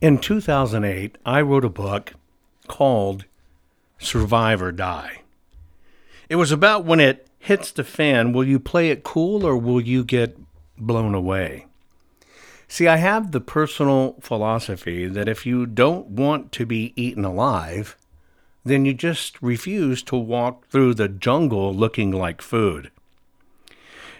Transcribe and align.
In 0.00 0.16
2008, 0.16 1.18
I 1.26 1.42
wrote 1.42 1.64
a 1.64 1.68
book 1.68 2.14
called 2.66 3.26
Survive 3.98 4.62
or 4.62 4.72
Die. 4.72 5.20
It 6.30 6.36
was 6.36 6.50
about 6.50 6.86
when 6.86 7.00
it 7.00 7.26
hits 7.38 7.70
the 7.70 7.84
fan, 7.84 8.32
will 8.32 8.44
you 8.44 8.58
play 8.58 8.88
it 8.88 9.02
cool 9.02 9.44
or 9.44 9.58
will 9.58 9.80
you 9.80 10.02
get 10.02 10.38
blown 10.78 11.14
away? 11.14 11.66
See, 12.66 12.88
I 12.88 12.96
have 12.96 13.32
the 13.32 13.42
personal 13.42 14.16
philosophy 14.20 15.06
that 15.06 15.28
if 15.28 15.44
you 15.44 15.66
don't 15.66 16.06
want 16.06 16.50
to 16.52 16.64
be 16.64 16.94
eaten 16.96 17.26
alive, 17.26 17.94
then 18.64 18.86
you 18.86 18.94
just 18.94 19.42
refuse 19.42 20.02
to 20.04 20.16
walk 20.16 20.66
through 20.68 20.94
the 20.94 21.08
jungle 21.08 21.74
looking 21.74 22.10
like 22.10 22.40
food. 22.40 22.90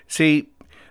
See, 0.07 0.50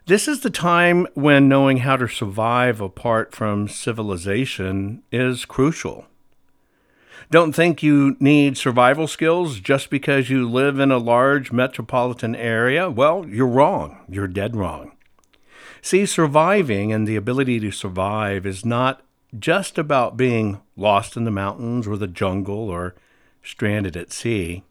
this 0.10 0.28
is 0.28 0.40
the 0.40 0.50
time 0.50 1.06
when 1.14 1.48
knowing 1.48 1.78
how 1.78 1.96
to 1.96 2.08
survive 2.08 2.82
apart 2.82 3.32
from 3.32 3.68
civilization 3.68 5.04
is 5.12 5.46
crucial. 5.46 6.08
Don't 7.30 7.54
think 7.54 7.84
you 7.84 8.18
need 8.20 8.58
survival 8.58 9.06
skills 9.06 9.60
just 9.60 9.92
because 9.92 10.32
you 10.32 10.50
live 10.50 10.80
in 10.80 10.90
a 10.90 10.98
large 10.98 11.52
metropolitan 11.52 12.36
area. 12.36 12.90
Well, 12.90 13.24
you're 13.28 13.46
wrong. 13.46 14.00
You're 14.10 14.28
dead 14.28 14.56
wrong. 14.56 14.94
See, 15.84 16.08
surviving 16.08 16.92
and 16.92 17.08
the 17.08 17.16
ability 17.16 17.60
to 17.60 17.70
survive 17.70 18.48
is 18.48 18.66
not 18.66 19.04
just 19.38 19.78
about 19.78 20.18
being 20.18 20.60
lost 20.76 21.18
in 21.18 21.24
the 21.24 21.30
mountains 21.30 21.86
or 21.86 21.98
the 21.98 22.08
jungle 22.08 22.68
or 22.68 22.96
stranded 23.44 23.96
at 23.96 24.12
sea. 24.12 24.64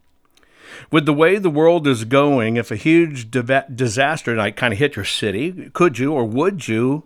With 0.90 1.06
the 1.06 1.12
way 1.12 1.38
the 1.38 1.50
world 1.50 1.86
is 1.86 2.04
going, 2.04 2.56
if 2.56 2.70
a 2.70 2.76
huge 2.76 3.30
disaster 3.30 4.36
like 4.36 4.56
kind 4.56 4.72
of 4.72 4.78
hit 4.78 4.96
your 4.96 5.04
city, 5.04 5.70
could 5.72 5.98
you 5.98 6.12
or 6.12 6.24
would 6.24 6.68
you 6.68 7.04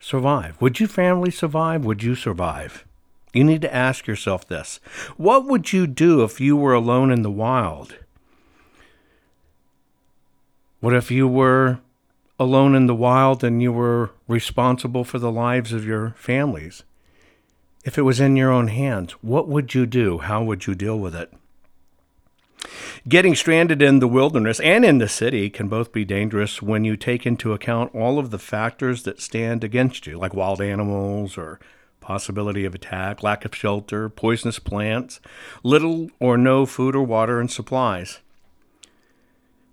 survive? 0.00 0.60
Would 0.60 0.80
your 0.80 0.88
family 0.88 1.30
survive? 1.30 1.84
Would 1.84 2.02
you 2.02 2.14
survive? 2.14 2.84
You 3.32 3.44
need 3.44 3.62
to 3.62 3.74
ask 3.74 4.06
yourself 4.06 4.48
this 4.48 4.80
What 5.16 5.44
would 5.46 5.72
you 5.72 5.86
do 5.86 6.22
if 6.22 6.40
you 6.40 6.56
were 6.56 6.74
alone 6.74 7.10
in 7.10 7.22
the 7.22 7.30
wild? 7.30 7.96
What 10.80 10.94
if 10.94 11.10
you 11.10 11.26
were 11.26 11.80
alone 12.38 12.74
in 12.74 12.86
the 12.86 12.94
wild 12.94 13.42
and 13.42 13.60
you 13.60 13.72
were 13.72 14.10
responsible 14.28 15.04
for 15.04 15.18
the 15.18 15.32
lives 15.32 15.72
of 15.72 15.84
your 15.84 16.10
families? 16.16 16.84
If 17.84 17.98
it 17.98 18.02
was 18.02 18.20
in 18.20 18.36
your 18.36 18.52
own 18.52 18.68
hands, 18.68 19.12
what 19.22 19.48
would 19.48 19.74
you 19.74 19.86
do? 19.86 20.18
How 20.18 20.42
would 20.42 20.66
you 20.66 20.74
deal 20.74 20.98
with 20.98 21.14
it? 21.14 21.32
Getting 23.08 23.34
stranded 23.34 23.80
in 23.80 24.00
the 24.00 24.08
wilderness 24.08 24.60
and 24.60 24.84
in 24.84 24.98
the 24.98 25.08
city 25.08 25.48
can 25.48 25.68
both 25.68 25.92
be 25.92 26.04
dangerous 26.04 26.60
when 26.60 26.84
you 26.84 26.96
take 26.96 27.24
into 27.24 27.52
account 27.52 27.94
all 27.94 28.18
of 28.18 28.30
the 28.30 28.38
factors 28.38 29.04
that 29.04 29.20
stand 29.20 29.64
against 29.64 30.06
you, 30.06 30.18
like 30.18 30.34
wild 30.34 30.60
animals 30.60 31.38
or 31.38 31.60
possibility 32.00 32.64
of 32.64 32.74
attack, 32.74 33.22
lack 33.22 33.44
of 33.44 33.54
shelter, 33.54 34.08
poisonous 34.08 34.58
plants, 34.58 35.20
little 35.62 36.10
or 36.18 36.36
no 36.38 36.66
food 36.66 36.96
or 36.96 37.02
water 37.02 37.40
and 37.40 37.50
supplies. 37.50 38.20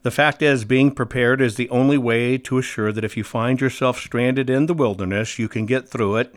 The 0.04 0.12
fact 0.12 0.42
is, 0.42 0.66
being 0.66 0.92
prepared 0.92 1.42
is 1.42 1.56
the 1.56 1.70
only 1.70 1.98
way 1.98 2.38
to 2.38 2.58
assure 2.58 2.92
that 2.92 3.04
if 3.04 3.18
you 3.18 3.24
find 3.24 3.60
yourself 3.60 3.98
stranded 3.98 4.50
in 4.50 4.68
the 4.68 4.74
wilderness, 4.74 5.40
you 5.40 5.48
can 5.48 5.66
get 5.66 5.90
through 5.90 6.18
it 6.18 6.36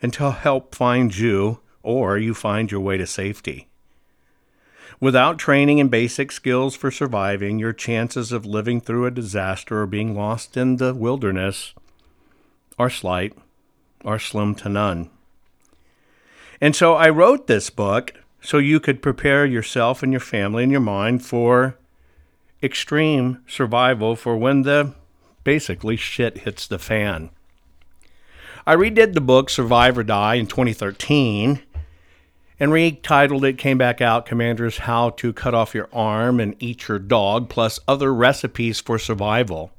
until 0.00 0.30
help 0.30 0.74
finds 0.74 1.20
you 1.20 1.60
or 1.82 2.16
you 2.16 2.32
find 2.32 2.70
your 2.70 2.80
way 2.80 2.96
to 2.96 3.06
safety. 3.06 3.69
Without 5.00 5.38
training 5.38 5.80
and 5.80 5.90
basic 5.90 6.30
skills 6.30 6.76
for 6.76 6.90
surviving, 6.90 7.58
your 7.58 7.72
chances 7.72 8.32
of 8.32 8.44
living 8.44 8.82
through 8.82 9.06
a 9.06 9.10
disaster 9.10 9.80
or 9.80 9.86
being 9.86 10.14
lost 10.14 10.58
in 10.58 10.76
the 10.76 10.92
wilderness 10.92 11.72
are 12.78 12.90
slight, 12.90 13.32
are 14.04 14.18
slim 14.18 14.54
to 14.56 14.68
none. 14.68 15.08
And 16.60 16.76
so 16.76 16.94
I 16.94 17.08
wrote 17.08 17.46
this 17.46 17.70
book 17.70 18.12
so 18.42 18.58
you 18.58 18.78
could 18.78 19.00
prepare 19.00 19.46
yourself 19.46 20.02
and 20.02 20.12
your 20.12 20.20
family 20.20 20.64
and 20.64 20.72
your 20.72 20.82
mind 20.82 21.24
for 21.24 21.76
extreme 22.62 23.42
survival 23.46 24.16
for 24.16 24.36
when 24.36 24.62
the 24.62 24.92
basically 25.44 25.96
shit 25.96 26.38
hits 26.38 26.66
the 26.66 26.78
fan. 26.78 27.30
I 28.66 28.76
redid 28.76 29.14
the 29.14 29.22
book 29.22 29.48
Survive 29.48 29.96
or 29.96 30.04
Die 30.04 30.34
in 30.34 30.46
2013 30.46 31.62
and 32.60 32.72
retitled 32.72 33.42
it, 33.42 33.56
came 33.56 33.78
back 33.78 34.02
out 34.02 34.26
Commanders 34.26 34.78
How 34.78 35.10
to 35.10 35.32
Cut 35.32 35.54
Off 35.54 35.74
Your 35.74 35.88
Arm 35.94 36.38
and 36.38 36.54
Eat 36.58 36.86
Your 36.86 36.98
Dog, 36.98 37.48
plus 37.48 37.80
other 37.88 38.12
recipes 38.12 38.80
for 38.80 38.98
survival. 38.98 39.72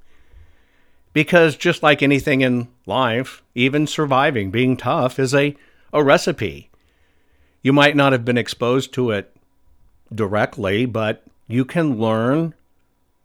Because 1.13 1.55
just 1.55 1.83
like 1.83 2.01
anything 2.01 2.41
in 2.41 2.69
life, 2.87 3.43
even 3.53 3.85
surviving, 3.85 4.49
being 4.49 4.75
tough, 4.75 5.19
is 5.19 5.35
a, 5.35 5.55
a 5.93 6.03
recipe. 6.03 6.71
You 7.61 7.71
might 7.71 7.95
not 7.95 8.13
have 8.13 8.25
been 8.25 8.37
exposed 8.37 8.93
to 8.93 9.11
it 9.11 9.35
directly, 10.13 10.87
but 10.87 11.23
you 11.47 11.63
can 11.65 11.99
learn 11.99 12.55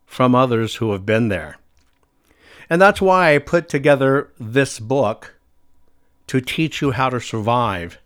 from 0.05 0.35
others 0.35 0.77
who 0.77 0.93
have 0.93 1.07
been 1.07 1.29
there. 1.29 1.57
And 2.69 2.81
that's 2.83 3.01
why 3.01 3.35
I 3.35 3.39
put 3.39 3.69
together 3.69 4.31
this 4.39 4.79
book 4.81 5.35
to 6.27 6.41
teach 6.41 6.83
you 6.83 6.91
how 6.91 7.09
to 7.09 7.21
survive. 7.21 7.99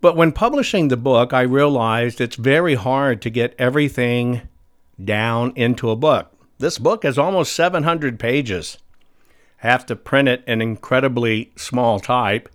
But 0.00 0.16
when 0.16 0.32
publishing 0.32 0.88
the 0.88 0.96
book, 0.96 1.32
I 1.32 1.42
realized 1.42 2.20
it's 2.20 2.36
very 2.36 2.74
hard 2.74 3.20
to 3.22 3.30
get 3.30 3.54
everything 3.58 4.42
down 5.02 5.52
into 5.56 5.90
a 5.90 5.96
book. 5.96 6.32
This 6.58 6.78
book 6.78 7.04
is 7.04 7.18
almost 7.18 7.54
700 7.54 8.18
pages. 8.18 8.78
I 9.62 9.68
have 9.68 9.84
to 9.86 9.96
print 9.96 10.28
it 10.28 10.42
in 10.46 10.62
incredibly 10.62 11.52
small 11.56 12.00
type 12.00 12.48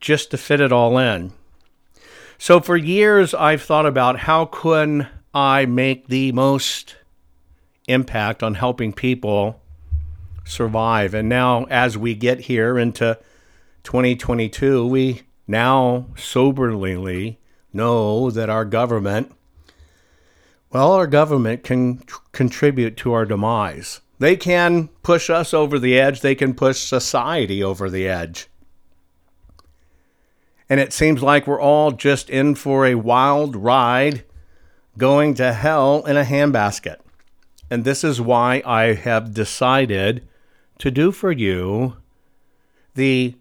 just 0.00 0.30
to 0.30 0.38
fit 0.38 0.60
it 0.60 0.72
all 0.72 0.98
in. 0.98 1.32
So 2.38 2.60
for 2.60 2.76
years, 2.76 3.34
I've 3.34 3.62
thought 3.62 3.86
about 3.86 4.20
how 4.20 4.46
can 4.46 5.08
I 5.34 5.66
make 5.66 6.08
the 6.08 6.32
most 6.32 6.96
impact 7.86 8.42
on 8.42 8.54
helping 8.54 8.92
people 8.92 9.60
survive. 10.44 11.14
And 11.14 11.28
now, 11.28 11.64
as 11.64 11.98
we 11.98 12.14
get 12.14 12.40
here 12.40 12.78
into 12.78 13.18
2022, 13.84 14.86
we 14.86 15.22
now 15.50 16.06
soberly 16.16 17.38
know 17.72 18.30
that 18.30 18.48
our 18.48 18.64
government, 18.64 19.32
well, 20.70 20.92
our 20.92 21.06
government 21.06 21.64
can 21.64 22.02
contribute 22.32 22.96
to 22.98 23.12
our 23.12 23.26
demise. 23.26 24.00
They 24.18 24.36
can 24.36 24.88
push 25.02 25.28
us 25.28 25.52
over 25.52 25.78
the 25.78 25.98
edge, 25.98 26.20
they 26.20 26.34
can 26.34 26.54
push 26.54 26.78
society 26.78 27.62
over 27.62 27.90
the 27.90 28.08
edge 28.08 28.48
and 30.70 30.78
it 30.78 30.92
seems 30.92 31.20
like 31.20 31.48
we're 31.48 31.60
all 31.60 31.90
just 31.90 32.30
in 32.30 32.54
for 32.54 32.86
a 32.86 32.94
wild 32.94 33.56
ride 33.56 34.24
going 34.96 35.34
to 35.34 35.52
hell 35.52 36.06
in 36.06 36.16
a 36.16 36.24
handbasket. 36.24 36.98
And 37.68 37.84
this 37.84 38.04
is 38.04 38.20
why 38.20 38.62
I 38.64 38.94
have 38.94 39.34
decided 39.34 40.26
to 40.78 40.92
do 40.92 41.10
for 41.10 41.32
you 41.32 41.96
the 42.94 43.34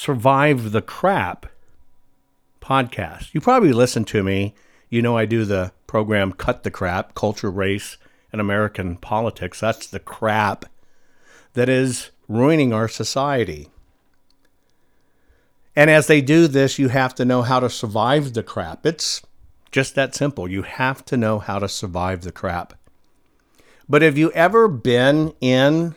Survive 0.00 0.70
the 0.70 0.80
Crap 0.80 1.46
podcast. 2.60 3.34
You 3.34 3.40
probably 3.40 3.72
listen 3.72 4.04
to 4.04 4.22
me. 4.22 4.54
You 4.88 5.02
know, 5.02 5.16
I 5.16 5.26
do 5.26 5.44
the 5.44 5.72
program 5.88 6.32
Cut 6.34 6.62
the 6.62 6.70
Crap 6.70 7.16
Culture, 7.16 7.50
Race, 7.50 7.96
and 8.30 8.40
American 8.40 8.96
Politics. 8.96 9.58
That's 9.58 9.88
the 9.88 9.98
crap 9.98 10.66
that 11.54 11.68
is 11.68 12.12
ruining 12.28 12.72
our 12.72 12.86
society. 12.86 13.70
And 15.74 15.90
as 15.90 16.06
they 16.06 16.20
do 16.20 16.46
this, 16.46 16.78
you 16.78 16.90
have 16.90 17.12
to 17.16 17.24
know 17.24 17.42
how 17.42 17.58
to 17.58 17.68
survive 17.68 18.34
the 18.34 18.44
crap. 18.44 18.86
It's 18.86 19.20
just 19.72 19.96
that 19.96 20.14
simple. 20.14 20.48
You 20.48 20.62
have 20.62 21.04
to 21.06 21.16
know 21.16 21.40
how 21.40 21.58
to 21.58 21.68
survive 21.68 22.22
the 22.22 22.30
crap. 22.30 22.72
But 23.88 24.02
have 24.02 24.16
you 24.16 24.30
ever 24.30 24.68
been 24.68 25.34
in 25.40 25.96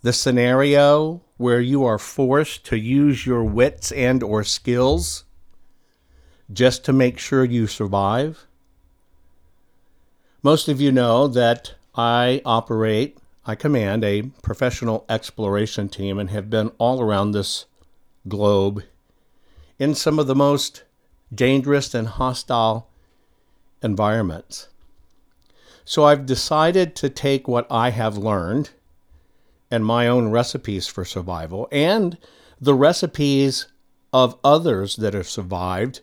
the 0.00 0.14
scenario 0.14 1.20
where 1.42 1.60
you 1.60 1.84
are 1.84 1.98
forced 1.98 2.64
to 2.66 2.78
use 2.78 3.26
your 3.26 3.42
wits 3.42 3.90
and 3.92 4.22
or 4.22 4.44
skills 4.44 5.24
just 6.52 6.84
to 6.84 6.92
make 6.92 7.18
sure 7.18 7.44
you 7.44 7.66
survive? 7.66 8.46
Most 10.42 10.68
of 10.68 10.80
you 10.80 10.92
know 10.92 11.28
that 11.28 11.74
I 11.94 12.40
operate, 12.44 13.18
I 13.44 13.56
command 13.56 14.04
a 14.04 14.22
professional 14.42 15.04
exploration 15.08 15.88
team 15.88 16.18
and 16.18 16.30
have 16.30 16.48
been 16.48 16.68
all 16.78 17.02
around 17.02 17.32
this 17.32 17.66
globe 18.28 18.84
in 19.78 19.94
some 19.96 20.18
of 20.20 20.28
the 20.28 20.34
most 20.34 20.84
dangerous 21.34 21.92
and 21.92 22.06
hostile 22.06 22.88
environments. 23.82 24.68
So 25.84 26.04
I've 26.04 26.24
decided 26.24 26.94
to 26.96 27.10
take 27.10 27.48
what 27.48 27.66
I 27.68 27.90
have 27.90 28.16
learned 28.16 28.70
and 29.72 29.86
my 29.86 30.06
own 30.06 30.28
recipes 30.28 30.86
for 30.86 31.02
survival 31.02 31.66
and 31.72 32.18
the 32.60 32.74
recipes 32.74 33.66
of 34.12 34.38
others 34.44 34.96
that 34.96 35.14
have 35.14 35.26
survived 35.26 36.02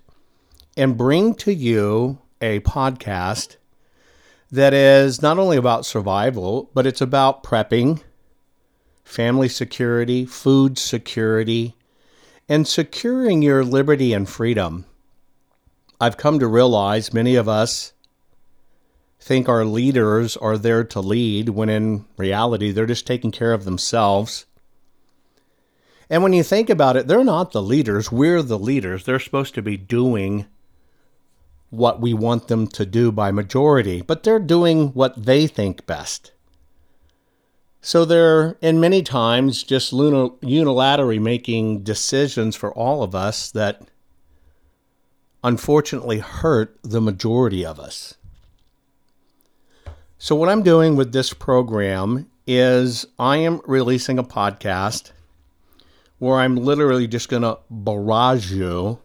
and 0.75 0.97
bring 0.97 1.35
to 1.35 1.53
you 1.53 2.17
a 2.41 2.59
podcast 2.61 3.57
that 4.51 4.73
is 4.73 5.21
not 5.21 5.37
only 5.37 5.55
about 5.55 5.85
survival, 5.85 6.71
but 6.73 6.87
it's 6.87 7.01
about 7.01 7.43
prepping, 7.43 8.01
family 9.03 9.47
security, 9.47 10.25
food 10.25 10.79
security, 10.79 11.75
and 12.47 12.67
securing 12.67 13.43
your 13.43 13.63
liberty 13.63 14.13
and 14.13 14.27
freedom. 14.27 14.85
I've 16.01 16.17
come 16.17 16.39
to 16.39 16.47
realize 16.47 17.13
many 17.13 17.35
of 17.35 17.47
us 17.47 17.93
think 19.19 19.49
our 19.49 19.65
leaders 19.65 20.37
are 20.37 20.57
there 20.57 20.83
to 20.85 21.01
lead 21.01 21.49
when 21.49 21.69
in 21.69 22.05
reality 22.17 22.71
they're 22.71 22.85
just 22.85 23.05
taking 23.05 23.31
care 23.31 23.53
of 23.53 23.65
themselves. 23.65 24.45
And 26.09 26.23
when 26.23 26.33
you 26.33 26.41
think 26.41 26.69
about 26.69 26.95
it, 26.95 27.07
they're 27.07 27.23
not 27.23 27.51
the 27.51 27.61
leaders, 27.61 28.11
we're 28.11 28.41
the 28.41 28.57
leaders. 28.57 29.05
They're 29.05 29.19
supposed 29.19 29.53
to 29.55 29.61
be 29.61 29.77
doing 29.77 30.47
what 31.69 32.01
we 32.01 32.13
want 32.13 32.47
them 32.47 32.65
to 32.67 32.85
do 32.85 33.11
by 33.11 33.31
majority, 33.31 34.01
but 34.01 34.23
they're 34.23 34.39
doing 34.39 34.87
what 34.89 35.23
they 35.23 35.45
think 35.45 35.85
best. 35.85 36.31
So 37.81 38.05
they're, 38.05 38.57
in 38.61 38.79
many 38.79 39.03
times, 39.03 39.63
just 39.63 39.93
unilaterally 39.93 41.21
making 41.21 41.83
decisions 41.83 42.55
for 42.55 42.73
all 42.73 43.03
of 43.03 43.13
us 43.13 43.51
that 43.51 43.83
unfortunately 45.43 46.19
hurt 46.19 46.77
the 46.81 46.99
majority 46.99 47.65
of 47.65 47.79
us. 47.79 48.15
So, 50.21 50.35
what 50.35 50.49
I'm 50.49 50.63
doing 50.63 50.97
with 50.97 51.13
this 51.13 51.31
program 51.31 52.29
is 52.45 53.07
I 53.17 53.37
am 53.37 53.61
releasing 53.65 54.19
a 54.19 54.23
podcast 54.23 55.13
where 56.17 56.39
I'm 56.39 56.57
literally 56.57 57.07
just 57.07 57.29
going 57.29 57.43
to 57.43 57.59
barrage 57.69 58.51
you 58.51 58.99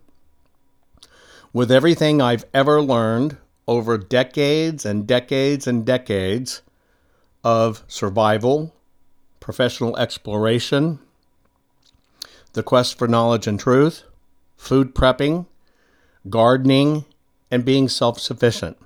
with 1.53 1.71
everything 1.71 2.21
I've 2.21 2.45
ever 2.53 2.83
learned 2.83 3.37
over 3.69 3.97
decades 3.97 4.85
and 4.85 5.07
decades 5.07 5.69
and 5.69 5.87
decades 5.87 6.63
of 7.45 7.85
survival, 7.87 8.75
professional 9.39 9.97
exploration, 9.97 10.99
the 12.55 12.65
quest 12.65 12.99
for 12.99 13.07
knowledge 13.07 13.47
and 13.47 13.61
truth, 13.61 14.03
food 14.57 14.97
prepping, 14.97 15.47
gardening, 16.29 17.05
and 17.53 17.65
being 17.65 17.89
self 17.89 18.19
sufficient. 18.19 18.79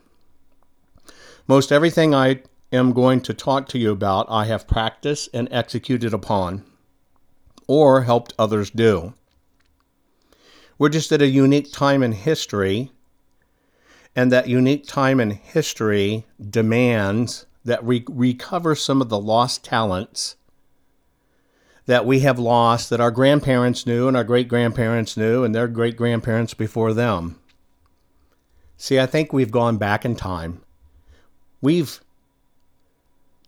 Most 1.48 1.72
everything 1.72 2.14
I 2.14 2.42
am 2.70 2.92
going 2.92 3.22
to 3.22 3.32
talk 3.32 3.68
to 3.68 3.78
you 3.78 3.90
about, 3.90 4.26
I 4.28 4.44
have 4.44 4.68
practiced 4.68 5.30
and 5.32 5.48
executed 5.50 6.12
upon, 6.12 6.62
or 7.66 8.02
helped 8.02 8.34
others 8.38 8.68
do. 8.68 9.14
We're 10.78 10.90
just 10.90 11.10
at 11.10 11.22
a 11.22 11.26
unique 11.26 11.72
time 11.72 12.02
in 12.02 12.12
history, 12.12 12.92
and 14.14 14.30
that 14.30 14.46
unique 14.46 14.86
time 14.86 15.20
in 15.20 15.30
history 15.30 16.26
demands 16.38 17.46
that 17.64 17.82
we 17.82 18.04
recover 18.10 18.74
some 18.74 19.00
of 19.00 19.08
the 19.08 19.18
lost 19.18 19.64
talents 19.64 20.36
that 21.86 22.04
we 22.04 22.20
have 22.20 22.38
lost 22.38 22.90
that 22.90 23.00
our 23.00 23.10
grandparents 23.10 23.86
knew 23.86 24.06
and 24.06 24.18
our 24.18 24.24
great 24.24 24.48
grandparents 24.48 25.16
knew 25.16 25.42
and 25.42 25.54
their 25.54 25.66
great 25.66 25.96
grandparents 25.96 26.52
before 26.52 26.92
them. 26.92 27.40
See, 28.76 29.00
I 29.00 29.06
think 29.06 29.32
we've 29.32 29.50
gone 29.50 29.78
back 29.78 30.04
in 30.04 30.14
time. 30.14 30.60
We've 31.60 32.00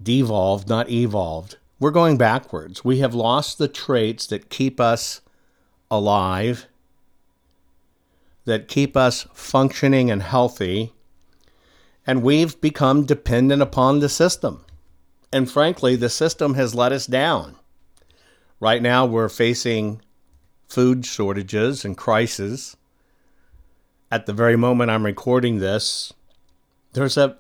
devolved, 0.03 0.69
not 0.69 0.91
evolved. 0.91 1.57
We're 1.79 1.91
going 1.91 2.19
backwards. 2.19 2.85
We 2.85 2.99
have 2.99 3.15
lost 3.15 3.59
the 3.59 3.69
traits 3.69 4.27
that 4.27 4.51
keep 4.51 4.81
us 4.81 5.21
alive, 5.91 6.67
that 8.45 8.69
keep 8.69 8.97
us 8.97 9.27
functioning 9.33 10.11
and 10.11 10.23
healthy, 10.23 10.93
and 12.07 12.23
we've 12.23 12.61
become 12.61 13.05
dependent 13.05 13.63
upon 13.63 14.01
the 14.01 14.09
system. 14.09 14.65
And 15.33 15.51
frankly, 15.51 15.97
the 15.97 16.09
system 16.09 16.55
has 16.55 16.75
let 16.75 16.93
us 16.93 17.07
down. 17.07 17.57
Right 18.59 18.83
now, 18.83 19.07
we're 19.07 19.29
facing 19.29 20.03
food 20.69 21.07
shortages 21.07 21.85
and 21.85 21.97
crises. 21.97 22.77
At 24.11 24.27
the 24.27 24.33
very 24.33 24.57
moment 24.57 24.91
I'm 24.91 25.05
recording 25.05 25.59
this, 25.59 26.13
there's 26.93 27.17
a, 27.17 27.37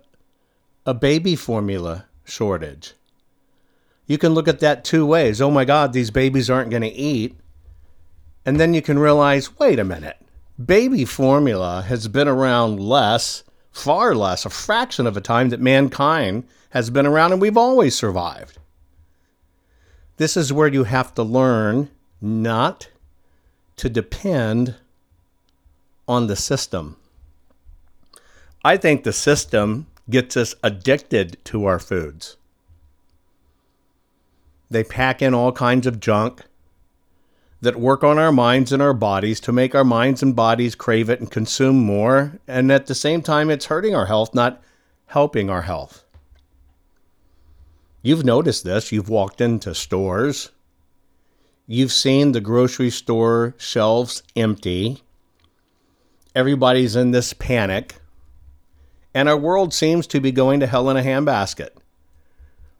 a 0.87 0.95
baby 0.95 1.37
formula 1.37 2.07
shortage. 2.25 2.95
You 4.07 4.19
can 4.19 4.35
look 4.35 4.49
at 4.49 4.61
that 4.61 4.85
two 4.85 5.07
ways. 5.07 5.41
Oh 5.41 5.51
my 5.51 5.65
God, 5.65 5.93
these 5.93 6.11
babies 6.11 6.51
aren't 6.51 6.71
going 6.71 6.83
to 6.83 6.89
eat. 6.89 7.37
And 8.45 8.59
then 8.59 8.75
you 8.75 8.83
can 8.83 8.99
realize 8.99 9.59
wait 9.59 9.79
a 9.79 9.85
minute, 9.85 10.17
baby 10.65 11.05
formula 11.05 11.83
has 11.83 12.09
been 12.09 12.29
around 12.29 12.81
less 12.81 13.45
far 13.71 14.15
less, 14.15 14.45
a 14.45 14.51
fraction 14.51 15.07
of 15.07 15.17
a 15.17 15.21
time 15.21 15.51
that 15.51 15.61
mankind 15.61 16.45
has 16.71 16.91
been 16.91 17.07
around 17.07 17.33
and 17.33 17.41
we've 17.41 17.57
always 17.57 17.95
survived. 17.95 18.59
This 20.17 20.37
is 20.37 20.53
where 20.53 20.69
you 20.69 20.85
have 20.85 21.15
to 21.15 21.23
learn 21.23 21.91
not 22.21 22.89
to 23.77 23.89
depend 23.89 24.77
on 26.07 26.27
the 26.27 26.37
system. 26.37 26.97
I 28.63 28.77
think 28.77 29.05
the 29.05 29.13
system 29.13 29.87
gets 30.11 30.37
us 30.37 30.55
addicted 30.63 31.39
to 31.45 31.65
our 31.65 31.79
foods. 31.79 32.37
They 34.71 34.85
pack 34.85 35.21
in 35.23 35.35
all 35.35 35.53
kinds 35.53 35.87
of 35.87 36.01
junk 36.01 36.43
that 37.61 37.79
work 37.79 38.03
on 38.03 38.19
our 38.19 38.33
minds 38.33 38.73
and 38.73 38.81
our 38.81 38.95
bodies 38.95 39.41
to 39.41 39.53
make 39.53 39.75
our 39.75 39.85
minds 39.85 40.23
and 40.23 40.35
bodies 40.35 40.75
crave 40.75 41.11
it 41.11 41.21
and 41.21 41.31
consume 41.31 41.79
more. 41.85 42.39
And 42.49 42.73
at 42.73 42.87
the 42.87 42.95
same 42.95 43.21
time, 43.21 43.51
it's 43.51 43.67
hurting 43.67 43.95
our 43.95 44.07
health, 44.07 44.35
not 44.35 44.63
helping 45.07 45.51
our 45.51 45.63
health. 45.63 46.05
You've 48.03 48.25
noticed 48.25 48.65
this. 48.65 48.93
You've 48.93 49.11
walked 49.11 49.41
into 49.41 49.75
stores. 49.75 50.51
You've 51.67 51.93
seen 51.93 52.33
the 52.33 52.41
grocery 52.41 52.91
store 52.91 53.55
shelves 53.59 54.23
empty. 54.35 55.03
Everybody's 56.35 56.97
in 56.97 57.11
this 57.11 57.33
panic. 57.33 58.00
And 59.15 59.29
our 59.29 59.37
world 59.37 59.75
seems 59.75 60.07
to 60.09 60.21
be 60.21 60.33
going 60.33 60.61
to 60.61 60.67
hell 60.67 60.89
in 60.91 60.97
a 60.97 61.03
handbasket. 61.03 61.71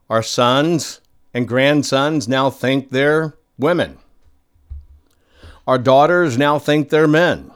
Our 0.09 0.23
sons 0.23 1.01
and 1.35 1.47
grandsons 1.47 2.29
now 2.29 2.51
think 2.51 2.91
they're 2.91 3.35
women. 3.59 3.99
Our 5.67 5.79
daughters 5.79 6.37
now 6.37 6.59
think 6.59 6.89
they're 6.89 7.09
men. 7.09 7.53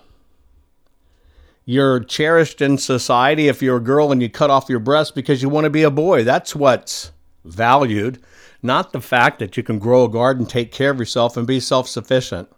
You're 1.64 2.00
cherished 2.00 2.60
in 2.60 2.78
society 2.78 3.48
if 3.48 3.62
you're 3.62 3.78
a 3.78 3.80
girl 3.80 4.12
and 4.12 4.20
you 4.20 4.28
cut 4.28 4.50
off 4.50 4.68
your 4.68 4.78
breast 4.78 5.14
because 5.14 5.42
you 5.42 5.48
want 5.48 5.64
to 5.64 5.70
be 5.70 5.82
a 5.82 5.90
boy. 5.90 6.22
That's 6.22 6.54
what's 6.54 7.10
valued, 7.44 8.22
not 8.62 8.92
the 8.92 9.00
fact 9.00 9.38
that 9.38 9.56
you 9.56 9.62
can 9.62 9.78
grow 9.78 10.04
a 10.04 10.08
garden, 10.08 10.46
take 10.46 10.72
care 10.72 10.90
of 10.90 10.98
yourself, 10.98 11.36
and 11.36 11.46
be 11.46 11.60
self 11.60 11.88
sufficient. 11.88 12.48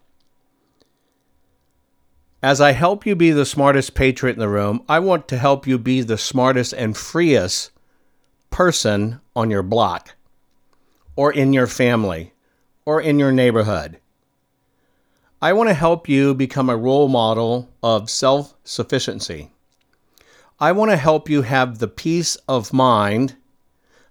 As 2.46 2.60
I 2.60 2.70
help 2.70 3.05
you 3.05 3.17
be 3.17 3.32
the 3.32 3.44
smartest 3.44 3.96
patriot 3.96 4.34
in 4.34 4.38
the 4.38 4.48
room, 4.48 4.84
I 4.88 5.00
want 5.00 5.26
to 5.26 5.36
help 5.36 5.67
you 5.67 5.79
be 5.79 6.00
the 6.03 6.17
smartest 6.17 6.72
and 6.74 6.96
freest 6.96 7.72
person 8.50 9.20
on 9.34 9.50
your 9.50 9.65
block, 9.65 10.15
or 11.17 11.32
in 11.32 11.53
your 11.53 11.67
family, 11.67 12.34
or 12.84 13.00
in 13.00 13.19
your 13.19 13.32
neighborhood. 13.32 13.98
I 15.43 15.55
want 15.55 15.70
to 15.70 15.74
help 15.74 16.08
you 16.08 16.34
become 16.34 16.70
a 16.70 16.76
role 16.76 17.08
model 17.08 17.69
of 17.82 18.08
self 18.08 18.55
sufficiency. 18.62 19.50
I 20.60 20.70
want 20.70 20.93
to 20.93 20.96
help 20.96 21.29
you 21.29 21.43
have 21.43 21.81
the 21.81 21.88
peace 21.88 22.36
of 22.46 22.72
mind 22.72 23.34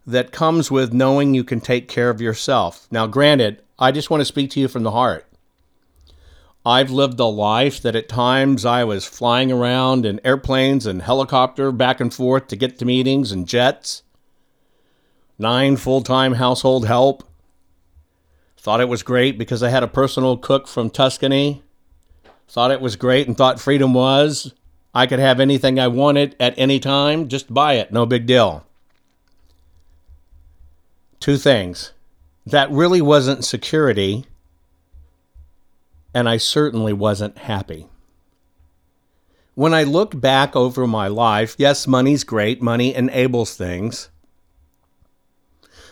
that 0.06 0.34
comes 0.34 0.70
with 0.70 0.92
knowing 0.92 1.34
you 1.34 1.46
can 1.46 1.62
take 1.62 1.88
care 1.88 2.10
of 2.10 2.20
yourself. 2.20 2.86
Now, 2.92 3.08
granted, 3.08 3.62
I 3.80 3.94
just 3.94 4.10
want 4.10 4.20
to 4.20 4.26
speak 4.26 4.50
to 4.52 4.60
you 4.60 4.68
from 4.68 4.84
the 4.84 4.92
heart. 4.92 5.26
I've 6.66 6.90
lived 6.90 7.20
a 7.20 7.26
life 7.26 7.82
that 7.82 7.96
at 7.96 8.10
times 8.10 8.66
I 8.66 8.84
was 8.84 9.06
flying 9.06 9.52
around 9.52 10.06
in 10.06 10.20
airplanes 10.26 10.88
and 10.88 11.02
helicopter 11.02 11.72
back 11.72 12.00
and 12.00 12.12
forth 12.12 12.48
to 12.48 12.56
get 12.56 12.80
to 12.80 12.86
meetings 12.86 13.32
and 13.32 13.48
jets. 13.48 14.02
Nine 15.38 15.78
full 15.78 16.02
time 16.02 16.34
household 16.34 16.88
help. 16.88 17.24
Thought 18.58 18.82
it 18.82 18.90
was 18.90 19.04
great 19.04 19.38
because 19.38 19.62
I 19.62 19.70
had 19.70 19.84
a 19.84 19.88
personal 19.88 20.38
cook 20.38 20.68
from 20.68 20.90
Tuscany. 20.90 21.62
Thought 22.48 22.72
it 22.72 22.82
was 22.82 22.96
great 22.96 23.28
and 23.28 23.38
thought 23.38 23.60
freedom 23.60 23.94
was 23.94 24.54
I 24.96 25.08
could 25.08 25.20
have 25.20 25.42
anything 25.42 25.78
I 25.78 25.90
wanted 25.90 26.38
at 26.40 26.58
any 26.58 26.80
time, 26.80 27.28
just 27.28 27.54
buy 27.54 27.74
it, 27.74 27.92
no 27.92 28.06
big 28.06 28.26
deal. 28.26 28.66
Two 31.20 31.38
things. 31.38 31.92
That 32.46 32.72
really 32.72 33.02
wasn't 33.02 33.44
security, 33.44 34.26
and 36.16 36.30
I 36.30 36.38
certainly 36.38 36.94
wasn't 36.94 37.38
happy. 37.38 37.88
When 39.54 39.74
I 39.74 39.84
look 39.84 40.20
back 40.20 40.56
over 40.56 40.88
my 40.88 41.10
life, 41.10 41.56
yes, 41.58 41.86
money's 41.86 42.24
great, 42.24 42.62
money 42.62 42.96
enables 42.96 43.56
things. 43.56 44.10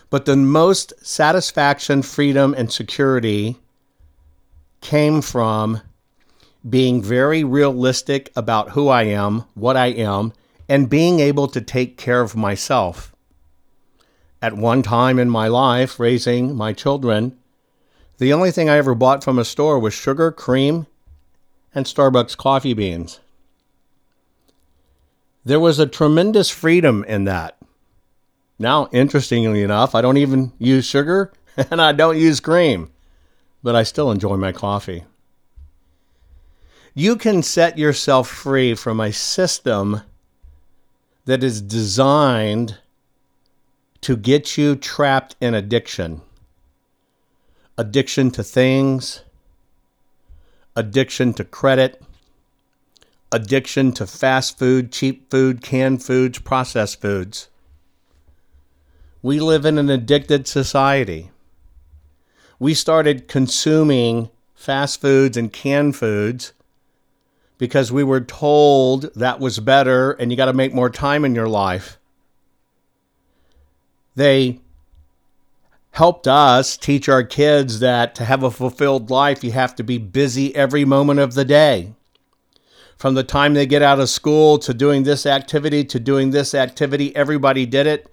But 0.08 0.24
the 0.24 0.36
most 0.36 0.94
satisfaction, 1.04 2.00
freedom, 2.00 2.54
and 2.56 2.72
security 2.72 3.58
came 4.80 5.20
from 5.20 5.82
being 6.68 7.02
very 7.02 7.44
realistic 7.44 8.32
about 8.34 8.70
who 8.70 8.88
I 8.88 9.02
am, 9.02 9.44
what 9.52 9.76
I 9.76 9.88
am, 9.88 10.32
and 10.70 10.88
being 10.88 11.20
able 11.20 11.48
to 11.48 11.60
take 11.60 11.98
care 11.98 12.22
of 12.22 12.34
myself. 12.34 13.14
At 14.40 14.56
one 14.56 14.82
time 14.82 15.18
in 15.18 15.28
my 15.28 15.48
life, 15.48 16.00
raising 16.00 16.56
my 16.56 16.72
children, 16.72 17.36
The 18.18 18.32
only 18.32 18.50
thing 18.50 18.68
I 18.68 18.76
ever 18.76 18.94
bought 18.94 19.24
from 19.24 19.38
a 19.38 19.44
store 19.44 19.78
was 19.78 19.92
sugar, 19.92 20.30
cream, 20.30 20.86
and 21.74 21.84
Starbucks 21.84 22.36
coffee 22.36 22.74
beans. 22.74 23.20
There 25.44 25.60
was 25.60 25.78
a 25.78 25.86
tremendous 25.86 26.48
freedom 26.48 27.04
in 27.08 27.24
that. 27.24 27.58
Now, 28.58 28.88
interestingly 28.92 29.62
enough, 29.62 29.94
I 29.94 30.00
don't 30.00 30.16
even 30.16 30.52
use 30.58 30.86
sugar 30.86 31.32
and 31.70 31.82
I 31.82 31.92
don't 31.92 32.16
use 32.16 32.40
cream, 32.40 32.90
but 33.62 33.74
I 33.74 33.82
still 33.82 34.10
enjoy 34.10 34.36
my 34.36 34.52
coffee. 34.52 35.04
You 36.94 37.16
can 37.16 37.42
set 37.42 37.76
yourself 37.76 38.28
free 38.28 38.74
from 38.74 39.00
a 39.00 39.12
system 39.12 40.02
that 41.24 41.42
is 41.42 41.60
designed 41.60 42.78
to 44.02 44.16
get 44.16 44.56
you 44.56 44.76
trapped 44.76 45.34
in 45.40 45.54
addiction. 45.54 46.20
Addiction 47.76 48.30
to 48.30 48.44
things, 48.44 49.22
addiction 50.76 51.32
to 51.34 51.44
credit, 51.44 52.00
addiction 53.32 53.90
to 53.92 54.06
fast 54.06 54.58
food, 54.58 54.92
cheap 54.92 55.28
food, 55.28 55.60
canned 55.60 56.02
foods, 56.02 56.38
processed 56.38 57.00
foods. 57.00 57.48
We 59.22 59.40
live 59.40 59.64
in 59.64 59.78
an 59.78 59.90
addicted 59.90 60.46
society. 60.46 61.30
We 62.60 62.74
started 62.74 63.26
consuming 63.26 64.30
fast 64.54 65.00
foods 65.00 65.36
and 65.36 65.52
canned 65.52 65.96
foods 65.96 66.52
because 67.58 67.90
we 67.90 68.04
were 68.04 68.20
told 68.20 69.12
that 69.14 69.40
was 69.40 69.58
better 69.58 70.12
and 70.12 70.30
you 70.30 70.36
got 70.36 70.46
to 70.46 70.52
make 70.52 70.72
more 70.72 70.90
time 70.90 71.24
in 71.24 71.34
your 71.34 71.48
life. 71.48 71.98
They 74.14 74.60
helped 75.94 76.26
us 76.26 76.76
teach 76.76 77.08
our 77.08 77.22
kids 77.22 77.78
that 77.78 78.16
to 78.16 78.24
have 78.24 78.42
a 78.42 78.50
fulfilled 78.50 79.10
life, 79.10 79.44
you 79.44 79.52
have 79.52 79.76
to 79.76 79.84
be 79.84 79.96
busy 79.96 80.54
every 80.56 80.84
moment 80.84 81.20
of 81.20 81.34
the 81.34 81.44
day. 81.44 81.94
From 82.96 83.14
the 83.14 83.22
time 83.22 83.54
they 83.54 83.64
get 83.64 83.80
out 83.80 84.00
of 84.00 84.08
school 84.08 84.58
to 84.58 84.74
doing 84.74 85.04
this 85.04 85.24
activity 85.24 85.84
to 85.84 86.00
doing 86.00 86.32
this 86.32 86.52
activity, 86.52 87.14
everybody 87.14 87.64
did 87.64 87.86
it. 87.86 88.12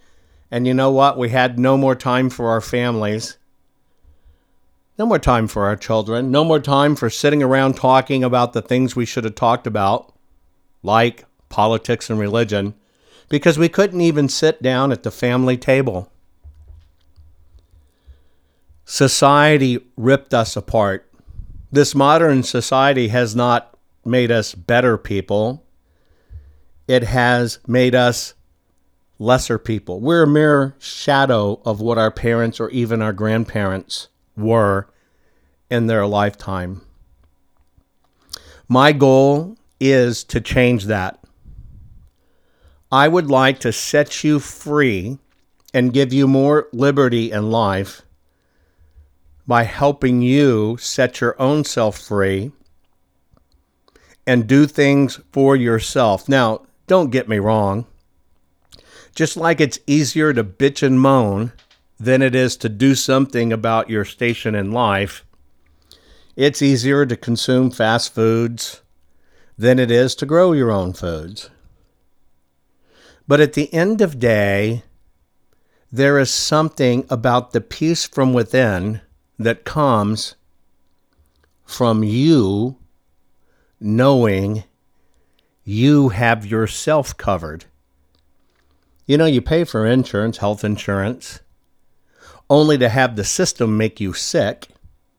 And 0.52 0.68
you 0.68 0.76
know 0.76 0.92
what? 0.92 1.18
We 1.18 1.30
had 1.30 1.58
no 1.58 1.76
more 1.76 1.96
time 1.96 2.30
for 2.30 2.50
our 2.50 2.62
families. 2.62 3.40
No 5.00 5.08
more 5.08 5.18
time 5.18 5.48
for 5.48 5.66
our 5.66 5.76
children. 5.76 6.30
No 6.30 6.44
more 6.44 6.60
time 6.60 6.96
for 6.96 7.10
sitting 7.10 7.42
around 7.42 7.78
talking 7.78 8.24
about 8.24 8.54
the 8.54 8.62
things 8.62 8.96
we 8.96 9.08
should 9.08 9.24
have 9.24 9.34
talked 9.34 9.66
about, 9.66 10.14
like 10.84 11.26
politics 11.50 12.12
and 12.12 12.20
religion, 12.20 12.76
because 13.28 13.58
we 13.58 13.70
couldn't 13.70 14.02
even 14.02 14.30
sit 14.30 14.62
down 14.62 14.92
at 14.92 15.02
the 15.02 15.10
family 15.10 15.58
table. 15.58 16.12
Society 18.86 19.80
ripped 19.96 20.34
us 20.34 20.56
apart. 20.56 21.10
This 21.72 21.96
modern 21.96 22.44
society 22.44 23.10
has 23.10 23.36
not 23.36 23.78
made 24.04 24.32
us 24.32 24.54
better 24.56 24.98
people, 24.98 25.64
it 26.88 27.04
has 27.04 27.60
made 27.68 27.96
us 27.96 28.34
lesser 29.20 29.58
people. 29.60 30.02
We're 30.02 30.24
a 30.24 30.28
mere 30.28 30.76
shadow 30.80 31.62
of 31.64 31.80
what 31.80 31.98
our 31.98 32.12
parents 32.12 32.60
or 32.60 32.70
even 32.72 33.02
our 33.02 33.14
grandparents 33.14 34.10
were 34.36 34.90
in 35.70 35.88
their 35.88 36.06
lifetime. 36.08 36.82
My 38.68 38.92
goal 38.92 39.58
is 39.80 40.24
to 40.26 40.42
change 40.42 40.86
that. 40.86 41.20
I 42.92 43.08
would 43.08 43.30
like 43.30 43.60
to 43.60 43.72
set 43.72 44.24
you 44.24 44.40
free 44.40 45.20
and 45.74 45.94
give 45.94 46.12
you 46.12 46.28
more 46.28 46.68
liberty 46.74 47.32
in 47.32 47.52
life 47.52 48.02
by 49.48 49.64
helping 49.64 50.22
you 50.22 50.78
set 50.78 51.22
your 51.22 51.40
own 51.42 51.64
self 51.64 52.00
free 52.00 52.52
and 54.26 54.48
do 54.48 54.68
things 54.68 55.20
for 55.32 55.56
yourself. 55.56 56.30
Now, 56.30 56.62
don't 56.88 57.12
get 57.12 57.28
me 57.28 57.40
wrong. 57.40 57.86
Just 59.16 59.36
like 59.36 59.60
it's 59.60 59.80
easier 59.88 60.34
to 60.34 60.44
bitch 60.44 60.84
and 60.84 61.00
moan 61.00 61.52
than 62.00 62.22
it 62.22 62.34
is 62.34 62.56
to 62.58 62.70
do 62.70 62.96
something 62.96 63.52
about 63.52 63.90
your 63.90 64.06
station 64.06 64.56
in 64.56 64.72
life, 64.72 65.26
it's 66.36 66.62
easier 66.62 67.06
to 67.06 67.18
consume 67.18 67.72
fast 67.72 68.14
foods 68.14 68.82
than 69.58 69.80
it 69.80 69.92
is 69.92 70.16
to 70.16 70.26
grow 70.26 70.54
your 70.54 70.72
own 70.72 70.94
foods. 70.94 71.50
But 73.28 73.40
at 73.40 73.54
the 73.54 73.72
end 73.74 74.02
of 74.02 74.20
day, 74.20 74.84
there 75.92 76.18
is 76.18 76.32
something 76.32 77.06
about 77.10 77.52
the 77.52 77.62
peace 77.62 78.08
from 78.08 78.34
within 78.34 79.02
that 79.44 79.66
comes 79.66 80.36
from 81.66 82.04
you 82.04 82.78
knowing 83.80 84.64
you 85.64 86.10
have 86.10 86.46
yourself 86.46 87.16
covered. 87.18 87.66
You 89.06 89.18
know, 89.18 89.26
you 89.26 89.42
pay 89.42 89.64
for 89.64 89.86
insurance, 89.86 90.38
health 90.38 90.64
insurance, 90.64 91.40
only 92.50 92.78
to 92.78 92.90
have 92.90 93.16
the 93.16 93.24
system 93.24 93.78
make 93.78 94.00
you 94.00 94.14
sick. 94.14 94.68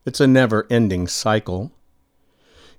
It's 0.05 0.21
a 0.21 0.27
never 0.27 0.67
ending 0.71 1.09
cycle. 1.09 1.73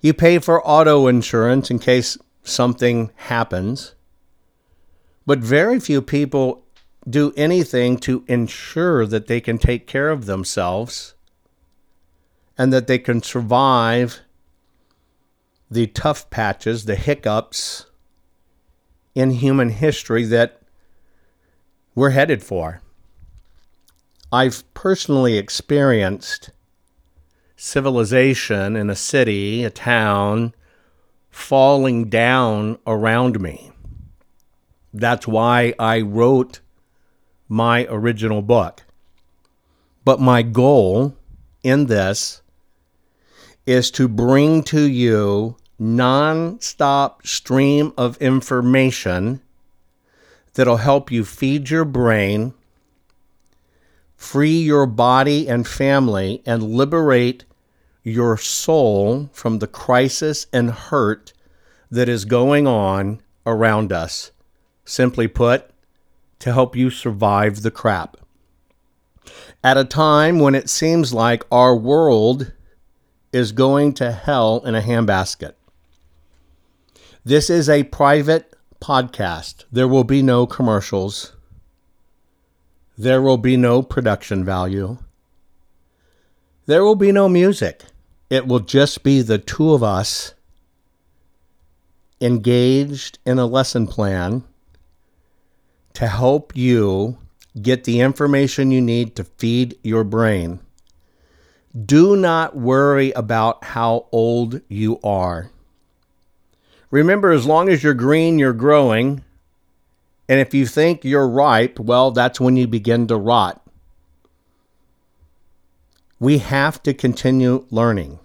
You 0.02 0.14
pay 0.14 0.40
for 0.40 0.66
auto 0.68 1.08
insurance 1.08 1.72
in 1.72 1.80
case 1.80 2.18
something 2.44 3.12
happens, 3.16 3.96
but 5.26 5.40
very 5.40 5.80
few 5.80 6.02
people 6.02 6.64
do 7.10 7.34
anything 7.36 7.98
to 7.98 8.24
ensure 8.28 9.06
that 9.06 9.28
they 9.28 9.42
can 9.42 9.58
take 9.58 9.88
care 9.88 10.10
of 10.10 10.26
themselves 10.26 11.13
and 12.58 12.72
that 12.72 12.88
they 12.88 13.00
can 13.00 13.22
survive 13.22 14.22
the 15.70 15.88
tough 15.88 16.30
patches, 16.30 16.86
the 16.86 16.96
hiccups 16.96 17.88
in 19.16 19.32
human 19.32 19.70
history 19.70 20.24
that 20.26 20.62
we're 21.96 22.12
headed 22.12 22.44
for. 22.44 22.82
I've 24.32 24.64
personally 24.74 25.38
experienced 25.38 26.52
civilization 27.56 28.76
in 28.76 28.90
a 28.90 28.96
city, 28.96 29.64
a 29.64 29.70
town, 29.70 30.54
falling 31.30 32.10
down 32.10 32.78
around 32.86 33.40
me. 33.40 33.72
That's 34.94 35.28
why 35.28 35.74
I 35.80 36.02
wrote 36.02 36.60
my 37.48 37.88
original 37.90 38.42
book. 38.42 38.84
But 40.06 40.20
my 40.20 40.44
goal 40.44 41.16
in 41.64 41.88
this 41.88 42.43
is 43.66 43.92
to 43.92 44.08
bring 44.08 44.64
to 44.64 44.82
you 44.82 45.56
non-stop 45.80 47.26
stream 47.26 47.94
of 47.98 48.18
information 48.18 49.42
that'll 50.54 50.78
help 50.78 51.12
you 51.12 51.26
feed 51.26 51.70
your 51.70 51.86
brain, 51.86 52.54
free 54.16 54.62
your 54.62 54.86
body 54.86 55.48
and 55.48 55.68
family, 55.68 56.42
and 56.46 56.64
liberate 56.64 57.46
your 58.04 58.38
soul 58.38 59.30
from 59.34 59.60
the 59.60 59.68
crisis 59.68 60.48
and 60.54 60.70
hurt 60.70 61.34
that 61.90 62.10
is 62.10 62.26
going 62.26 62.68
on 62.68 63.22
around 63.46 63.92
us. 63.92 64.32
Simply 64.86 65.28
put, 65.28 65.70
to 66.40 66.52
help 66.52 66.76
you 66.76 66.90
survive 66.90 67.62
the 67.62 67.72
crap. 67.72 68.18
At 69.64 69.78
a 69.78 69.86
time 69.86 70.40
when 70.40 70.56
it 70.56 70.70
seems 70.70 71.14
like 71.14 71.46
our 71.50 71.76
world 71.76 72.52
is 73.34 73.52
going 73.52 73.94
to 73.96 74.12
hell 74.12 74.62
in 74.64 74.76
a 74.76 74.82
handbasket. 74.82 75.54
This 77.26 77.50
is 77.50 77.68
a 77.68 77.84
private 77.84 78.54
podcast. 78.80 79.66
There 79.72 79.88
will 79.88 80.04
be 80.04 80.22
no 80.22 80.46
commercials. 80.46 81.34
There 82.98 83.22
will 83.22 83.40
be 83.40 83.58
no 83.58 83.82
production 83.82 84.46
value. 84.46 85.00
There 86.68 86.84
will 86.84 86.96
be 86.96 87.12
no 87.12 87.28
music. 87.28 87.84
It 88.30 88.46
will 88.46 88.60
just 88.60 89.04
be 89.04 89.22
the 89.22 89.40
two 89.40 89.74
of 89.74 89.84
us 89.84 90.34
engaged 92.22 93.20
in 93.26 93.40
a 93.40 93.46
lesson 93.46 93.88
plan 93.88 94.44
to 95.94 96.08
help 96.08 96.56
you 96.56 97.18
get 97.62 97.84
the 97.84 98.00
information 98.00 98.72
you 98.72 98.82
need 98.82 99.16
to 99.16 99.24
feed 99.24 99.78
your 99.84 100.04
brain. 100.04 100.60
Do 101.74 102.16
not 102.16 102.56
worry 102.56 103.12
about 103.14 103.64
how 103.64 104.06
old 104.12 104.62
you 104.68 105.00
are. 105.04 105.50
Remember, 106.92 107.32
as 107.32 107.48
long 107.48 107.68
as 107.68 107.84
you're 107.84 107.96
green, 107.96 108.38
you're 108.38 108.54
growing. 108.54 109.24
And 110.30 110.40
if 110.40 110.54
you 110.54 110.68
think 110.68 111.04
you're 111.04 111.28
ripe, 111.28 111.80
well, 111.80 112.12
that's 112.12 112.40
when 112.40 112.56
you 112.56 112.68
begin 112.68 113.08
to 113.08 113.16
rot. 113.18 113.60
We 116.20 116.38
have 116.38 116.84
to 116.84 116.94
continue 116.94 117.66
learning. 117.72 118.20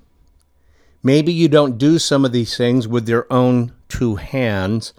Maybe 1.02 1.32
you 1.32 1.48
don't 1.48 1.78
do 1.78 1.98
some 1.98 2.26
of 2.26 2.32
these 2.32 2.54
things 2.54 2.86
with 2.86 3.08
your 3.08 3.26
own 3.30 3.72
two 3.88 4.16
hands. 4.16 4.92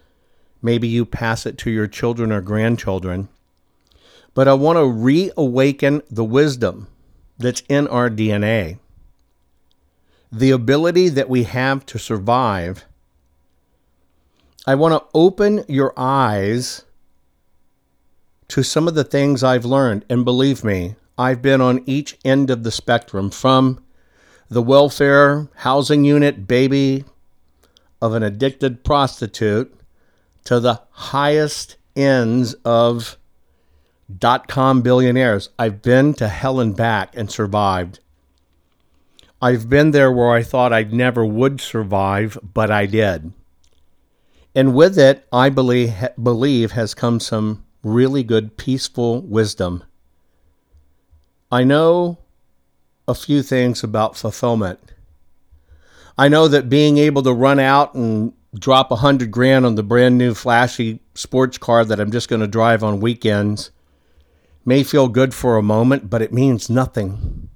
Maybe 0.59 0.87
you 0.87 1.05
pass 1.05 1.45
it 1.45 1.59
to 1.59 1.69
your 1.69 1.87
children 1.87 2.31
or 2.31 2.41
grandchildren. 2.41 3.29
But 4.33 4.47
I 4.47 4.55
want 4.55 4.77
to 4.77 4.87
reawaken 4.87 6.01
the 6.09 6.23
wisdom 6.23 6.87
that's 7.39 7.63
in 7.69 7.87
our 7.87 8.09
DNA. 8.09 8.77
The 10.31 10.51
ability 10.51 11.09
that 11.09 11.29
we 11.29 11.43
have 11.43 11.85
to 11.87 11.97
survive. 11.97 12.85
I 14.67 14.75
want 14.75 14.93
to 14.93 15.09
open 15.17 15.65
your 15.67 15.93
eyes 15.97 16.83
to 18.49 18.61
some 18.61 18.87
of 18.87 18.93
the 18.93 19.03
things 19.03 19.43
I've 19.43 19.65
learned. 19.65 20.05
And 20.09 20.25
believe 20.25 20.63
me, 20.63 20.95
I've 21.17 21.41
been 21.41 21.61
on 21.61 21.81
each 21.85 22.17
end 22.23 22.49
of 22.49 22.63
the 22.63 22.71
spectrum 22.71 23.31
from 23.31 23.83
the 24.49 24.61
welfare 24.61 25.47
housing 25.55 26.03
unit 26.03 26.47
baby 26.47 27.05
of 28.01 28.13
an 28.13 28.23
addicted 28.23 28.83
prostitute 28.83 29.73
to 30.45 30.59
the 30.59 30.81
highest 30.91 31.77
ends 31.95 32.53
of 32.65 33.17
dot 34.17 34.47
com 34.47 34.81
billionaires. 34.81 35.49
I've 35.59 35.81
been 35.81 36.13
to 36.15 36.27
hell 36.27 36.59
and 36.59 36.75
back 36.75 37.15
and 37.15 37.29
survived. 37.29 37.99
I've 39.41 39.69
been 39.69 39.91
there 39.91 40.11
where 40.11 40.31
I 40.31 40.43
thought 40.43 40.73
I 40.73 40.83
never 40.83 41.25
would 41.25 41.61
survive, 41.61 42.37
but 42.41 42.71
I 42.71 42.85
did. 42.85 43.31
And 44.55 44.73
with 44.73 44.97
it, 44.97 45.27
I 45.31 45.49
believe, 45.49 45.93
believe 46.21 46.71
has 46.71 46.93
come 46.93 47.19
some 47.19 47.65
really 47.83 48.23
good, 48.23 48.57
peaceful 48.57 49.21
wisdom. 49.21 49.83
I 51.51 51.63
know 51.63 52.17
a 53.07 53.15
few 53.15 53.41
things 53.41 53.83
about 53.83 54.17
fulfillment. 54.17 54.79
I 56.17 56.27
know 56.27 56.47
that 56.47 56.67
being 56.67 56.97
able 56.97 57.23
to 57.23 57.31
run 57.31 57.59
out 57.59 57.95
and 57.95 58.33
drop 58.53 58.91
a 58.91 58.97
hundred 58.97 59.31
grand 59.31 59.65
on 59.65 59.75
the 59.75 59.83
brand 59.83 60.17
new 60.17 60.33
flashy 60.33 60.99
sports 61.13 61.57
car 61.57 61.85
that 61.85 61.99
I'm 61.99 62.11
just 62.11 62.27
going 62.27 62.41
to 62.41 62.47
drive 62.47 62.83
on 62.83 62.99
weekends 62.99 63.71
may 64.65 64.83
feel 64.83 65.07
good 65.07 65.33
for 65.33 65.57
a 65.57 65.63
moment, 65.63 66.09
but 66.09 66.21
it 66.21 66.33
means 66.33 66.69
nothing. 66.69 67.49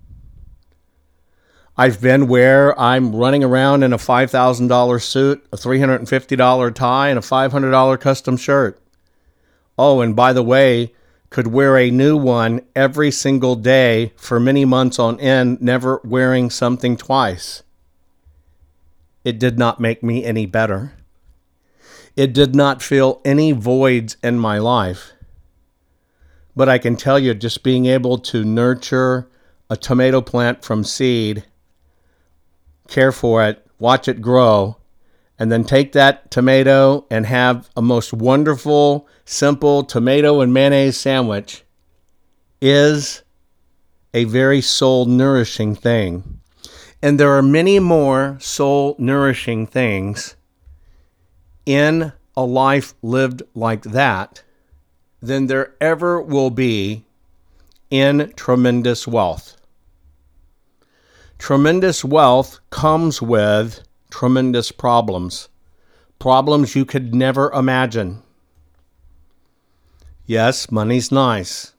I've 1.76 2.00
been 2.00 2.28
where 2.28 2.80
I'm 2.80 3.16
running 3.16 3.44
around 3.44 3.82
in 3.82 3.94
a 3.94 3.98
$5,000 3.98 5.02
suit, 5.02 5.46
a 5.52 5.58
$350 5.58 6.76
tie, 6.76 7.10
and 7.10 7.18
a 7.18 7.22
$500 7.22 8.00
custom 8.00 8.38
shirt. 8.38 8.80
Oh, 9.78 10.02
and 10.02 10.16
by 10.16 10.34
the 10.34 10.44
way, 10.44 10.94
could 11.32 11.48
wear 11.48 11.76
a 11.78 11.90
new 11.90 12.16
one 12.16 12.62
every 12.76 13.10
single 13.10 13.56
day 13.56 14.14
for 14.16 14.40
many 14.40 14.66
months 14.66 15.00
on 15.00 15.20
end, 15.20 15.60
never 15.64 16.00
wearing 16.04 16.52
something 16.52 16.96
twice. 16.96 17.64
It 19.24 19.40
did 19.40 19.58
not 19.58 19.80
make 19.80 20.04
me 20.04 20.24
any 20.24 20.46
better. 20.46 20.94
It 22.16 22.34
did 22.34 22.54
not 22.54 22.84
fill 22.84 23.20
any 23.26 23.52
voids 23.52 24.16
in 24.22 24.38
my 24.38 24.60
life. 24.60 25.14
But 26.56 26.70
I 26.70 26.78
can 26.78 26.96
tell 26.96 27.18
you, 27.18 27.34
just 27.34 27.64
being 27.64 27.86
able 27.86 28.18
to 28.20 28.44
nurture 28.44 29.30
a 29.70 29.78
tomato 29.78 30.22
plant 30.22 30.64
from 30.64 30.84
seed, 30.84 31.46
care 32.88 33.12
for 33.12 33.44
it, 33.44 33.66
watch 33.80 34.08
it 34.08 34.22
grow, 34.22 34.78
and 35.40 35.52
then 35.52 35.64
take 35.64 35.94
that 35.94 36.30
tomato 36.30 37.06
and 37.10 37.26
have 37.26 37.70
a 37.76 37.82
most 37.82 38.14
wonderful, 38.14 39.08
simple 39.26 39.84
tomato 39.84 40.42
and 40.42 40.54
mayonnaise 40.54 40.98
sandwich 40.98 41.64
is 42.62 43.24
a 44.14 44.26
very 44.26 44.62
soul 44.62 45.06
nourishing 45.06 45.76
thing. 45.76 46.40
And 47.02 47.20
there 47.20 47.32
are 47.32 47.42
many 47.42 47.80
more 47.80 48.38
soul 48.40 48.96
nourishing 49.00 49.68
things 49.68 50.36
in 51.66 52.14
a 52.38 52.46
life 52.46 52.94
lived 53.02 53.42
like 53.54 53.84
that 53.84 54.44
than 55.24 55.48
there 55.48 55.74
ever 55.80 56.22
will 56.22 56.50
be 56.50 57.06
in 57.90 58.34
tremendous 58.36 59.08
wealth. 59.08 59.56
Tremendous 61.40 62.04
wealth 62.04 62.60
comes 62.72 63.22
with 63.22 63.88
tremendous 64.12 64.74
problems, 64.74 65.48
problems 66.20 66.76
you 66.76 66.84
could 66.84 67.16
never 67.16 67.50
imagine. 67.54 68.22
Yes, 70.26 70.70
money's 70.70 71.10
nice. 71.10 71.72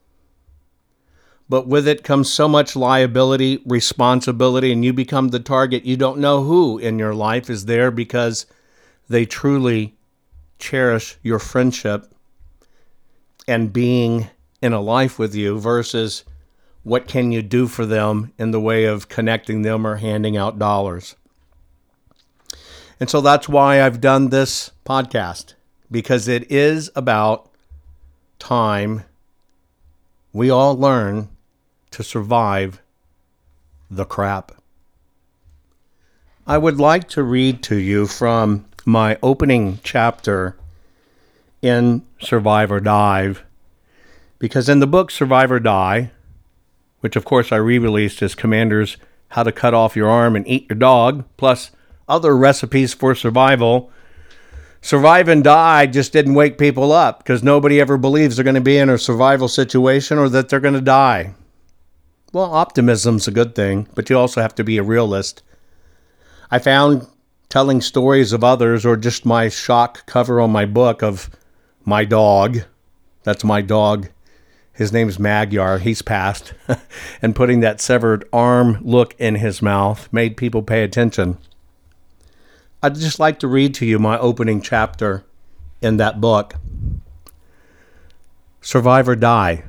But 1.46 1.68
with 1.68 1.86
it 1.86 2.02
comes 2.02 2.32
so 2.32 2.48
much 2.48 2.74
liability, 2.74 3.62
responsibility, 3.66 4.72
and 4.72 4.82
you 4.82 4.94
become 4.94 5.28
the 5.28 5.38
target. 5.38 5.84
You 5.84 5.98
don't 5.98 6.18
know 6.18 6.44
who 6.44 6.78
in 6.78 6.98
your 6.98 7.14
life 7.14 7.50
is 7.50 7.66
there 7.66 7.90
because 7.90 8.46
they 9.10 9.26
truly 9.26 9.96
cherish 10.58 11.18
your 11.22 11.38
friendship 11.38 12.13
and 13.46 13.72
being 13.72 14.28
in 14.62 14.72
a 14.72 14.80
life 14.80 15.18
with 15.18 15.34
you 15.34 15.58
versus 15.58 16.24
what 16.82 17.08
can 17.08 17.32
you 17.32 17.42
do 17.42 17.66
for 17.66 17.86
them 17.86 18.32
in 18.38 18.50
the 18.50 18.60
way 18.60 18.84
of 18.84 19.08
connecting 19.08 19.62
them 19.62 19.86
or 19.86 19.96
handing 19.96 20.36
out 20.36 20.58
dollars. 20.58 21.16
And 23.00 23.10
so 23.10 23.20
that's 23.20 23.48
why 23.48 23.82
I've 23.82 24.00
done 24.00 24.28
this 24.28 24.70
podcast 24.84 25.54
because 25.90 26.28
it 26.28 26.50
is 26.50 26.90
about 26.94 27.50
time 28.38 29.04
we 30.32 30.50
all 30.50 30.76
learn 30.76 31.28
to 31.90 32.02
survive 32.02 32.82
the 33.90 34.04
crap. 34.04 34.52
I 36.46 36.58
would 36.58 36.78
like 36.78 37.08
to 37.10 37.22
read 37.22 37.62
to 37.64 37.76
you 37.76 38.06
from 38.06 38.66
my 38.84 39.16
opening 39.22 39.78
chapter 39.82 40.56
in 41.64 42.04
Survive 42.20 42.70
or 42.70 42.78
Die 42.78 43.34
because 44.38 44.68
in 44.68 44.80
the 44.80 44.86
book 44.86 45.10
Survive 45.10 45.50
or 45.50 45.58
Die, 45.58 46.10
which 47.00 47.16
of 47.16 47.24
course 47.24 47.50
I 47.50 47.56
re 47.56 47.78
released 47.78 48.20
as 48.20 48.34
Commander's 48.34 48.98
How 49.28 49.42
to 49.42 49.50
Cut 49.50 49.72
Off 49.72 49.96
Your 49.96 50.10
Arm 50.10 50.36
and 50.36 50.46
Eat 50.46 50.66
Your 50.68 50.76
Dog, 50.76 51.24
plus 51.38 51.70
other 52.06 52.36
recipes 52.36 52.92
for 52.92 53.14
survival. 53.14 53.90
Survive 54.82 55.28
and 55.28 55.42
die 55.42 55.86
just 55.86 56.12
didn't 56.12 56.34
wake 56.34 56.58
people 56.58 56.92
up 56.92 57.20
because 57.20 57.42
nobody 57.42 57.80
ever 57.80 57.96
believes 57.96 58.36
they're 58.36 58.44
going 58.44 58.54
to 58.54 58.60
be 58.60 58.76
in 58.76 58.90
a 58.90 58.98
survival 58.98 59.48
situation 59.48 60.18
or 60.18 60.28
that 60.28 60.50
they're 60.50 60.60
going 60.60 60.74
to 60.74 60.82
die. 60.82 61.32
Well, 62.34 62.52
optimism's 62.52 63.26
a 63.26 63.30
good 63.30 63.54
thing, 63.54 63.88
but 63.94 64.10
you 64.10 64.18
also 64.18 64.42
have 64.42 64.54
to 64.56 64.64
be 64.64 64.76
a 64.76 64.82
realist. 64.82 65.42
I 66.50 66.58
found 66.58 67.06
telling 67.48 67.80
stories 67.80 68.34
of 68.34 68.44
others 68.44 68.84
or 68.84 68.98
just 68.98 69.24
my 69.24 69.48
shock 69.48 70.04
cover 70.04 70.38
on 70.38 70.50
my 70.50 70.66
book 70.66 71.02
of 71.02 71.30
my 71.84 72.04
dog. 72.04 72.62
That's 73.22 73.44
my 73.44 73.62
dog. 73.62 74.08
His 74.72 74.92
name's 74.92 75.18
Magyar. 75.18 75.78
He's 75.78 76.02
passed. 76.02 76.52
and 77.22 77.36
putting 77.36 77.60
that 77.60 77.80
severed 77.80 78.28
arm 78.32 78.78
look 78.82 79.14
in 79.18 79.36
his 79.36 79.62
mouth 79.62 80.08
made 80.12 80.36
people 80.36 80.62
pay 80.62 80.82
attention. 80.82 81.38
I'd 82.82 82.96
just 82.96 83.18
like 83.18 83.38
to 83.38 83.48
read 83.48 83.74
to 83.76 83.86
you 83.86 83.98
my 83.98 84.18
opening 84.18 84.60
chapter 84.60 85.24
in 85.80 85.96
that 85.98 86.20
book. 86.20 86.56
Survive 88.60 89.08
or 89.08 89.16
die. 89.16 89.64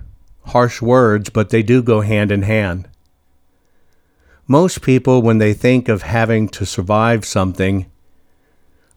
Harsh 0.47 0.81
words, 0.81 1.29
but 1.29 1.49
they 1.49 1.63
do 1.63 1.81
go 1.81 2.01
hand 2.01 2.31
in 2.31 2.41
hand. 2.41 2.87
Most 4.47 4.81
people, 4.81 5.21
when 5.21 5.39
they 5.39 5.53
think 5.53 5.89
of 5.89 6.03
having 6.03 6.47
to 6.49 6.65
survive 6.65 7.25
something, 7.25 7.87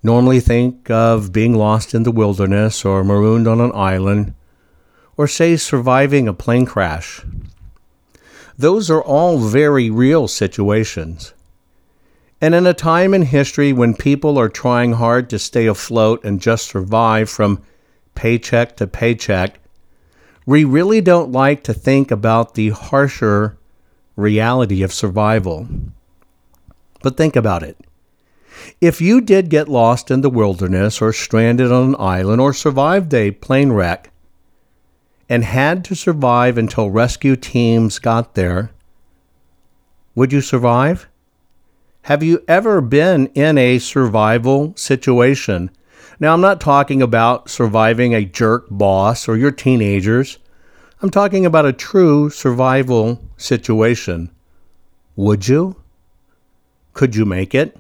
normally 0.03 0.41
think 0.41 0.91
of 0.91 1.33
being 1.33 1.55
lost 1.55 1.95
in 1.95 2.03
the 2.03 2.13
wilderness 2.13 2.85
or 2.85 3.05
marooned 3.05 3.49
on 3.49 3.61
an 3.61 3.73
island, 3.75 4.35
or 5.17 5.27
say 5.27 5.57
surviving 5.57 6.29
a 6.29 6.35
plane 6.35 6.67
crash. 6.67 7.23
Those 8.57 8.91
are 8.91 9.03
all 9.03 9.39
very 9.39 9.91
real 9.91 10.29
situations. 10.29 11.33
And 12.41 12.55
in 12.55 12.67
a 12.67 12.75
time 12.75 13.15
in 13.15 13.23
history 13.23 13.73
when 13.73 13.95
people 13.95 14.39
are 14.39 14.49
trying 14.49 14.93
hard 14.93 15.29
to 15.31 15.39
stay 15.39 15.67
afloat 15.67 16.25
and 16.25 16.41
just 16.41 16.67
survive 16.67 17.29
from 17.29 17.63
paycheck 18.15 18.77
to 18.77 18.87
paycheck, 18.87 19.59
we 20.47 20.65
really 20.65 21.01
don't 21.01 21.33
like 21.33 21.63
to 21.65 21.75
think 21.75 22.11
about 22.11 22.55
the 22.55 22.71
harsher 22.71 23.59
reality 24.17 24.83
of 24.83 24.93
survival. 24.93 25.69
But 27.03 27.17
think 27.17 27.37
about 27.37 27.63
it. 27.63 27.77
If 28.81 29.01
you 29.01 29.21
did 29.21 29.51
get 29.51 29.69
lost 29.69 30.11
in 30.11 30.21
the 30.21 30.31
wilderness 30.31 31.03
or 31.03 31.13
stranded 31.13 31.73
on 31.73 31.91
an 31.91 31.97
island 31.99 32.41
or 32.41 32.53
survived 32.53 33.13
a 33.15 33.33
plane 33.33 33.73
wreck 33.73 34.11
and 35.29 35.45
had 35.45 35.85
to 35.87 35.95
survive 35.95 36.57
until 36.57 36.91
rescue 36.91 37.37
teams 37.37 37.99
got 37.99 38.35
there, 38.35 38.71
would 40.15 40.33
you 40.33 40.41
survive? 40.41 41.09
Have 42.03 42.23
you 42.23 42.43
ever 42.49 42.81
been 42.81 43.27
in 43.35 43.59
a 43.59 43.79
survival 43.79 44.73
situation? 44.77 45.71
Now, 46.21 46.33
I'm 46.33 46.41
not 46.41 46.61
talking 46.61 47.03
about 47.03 47.49
surviving 47.49 48.15
a 48.15 48.25
jerk 48.25 48.67
boss 48.71 49.29
or 49.29 49.37
your 49.37 49.53
teenagers. 49.53 50.39
I'm 51.01 51.11
talking 51.11 51.47
about 51.47 51.67
a 51.67 51.73
true 51.73 52.31
survival 52.31 53.21
situation. 53.37 54.31
Would 55.15 55.47
you? 55.47 55.77
Could 56.95 57.15
you 57.15 57.25
make 57.25 57.55
it? 57.55 57.77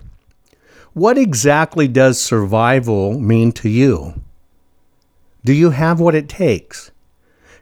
What 0.94 1.18
exactly 1.18 1.86
does 1.88 2.20
survival 2.20 3.18
mean 3.18 3.52
to 3.52 3.68
you? 3.68 4.22
Do 5.44 5.52
you 5.52 5.70
have 5.70 6.00
what 6.00 6.14
it 6.14 6.28
takes? 6.28 6.90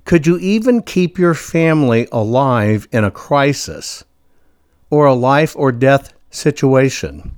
Could 0.05 0.27
you 0.27 0.39
even 0.39 0.83
keep 0.83 1.19
your 1.19 1.35
family 1.35 2.07
alive 2.13 2.87
in 2.93 3.05
a 3.05 3.11
crisis 3.11 4.05
or 4.89 5.07
a 5.07 5.15
life 5.15 5.55
or 5.57 5.73
death 5.73 6.13
situation? 6.31 7.37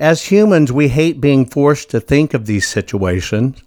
As 0.00 0.24
humans, 0.24 0.72
we 0.72 0.88
hate 0.88 1.20
being 1.20 1.46
forced 1.46 1.88
to 1.90 2.00
think 2.00 2.34
of 2.34 2.46
these 2.46 2.66
situations, 2.66 3.62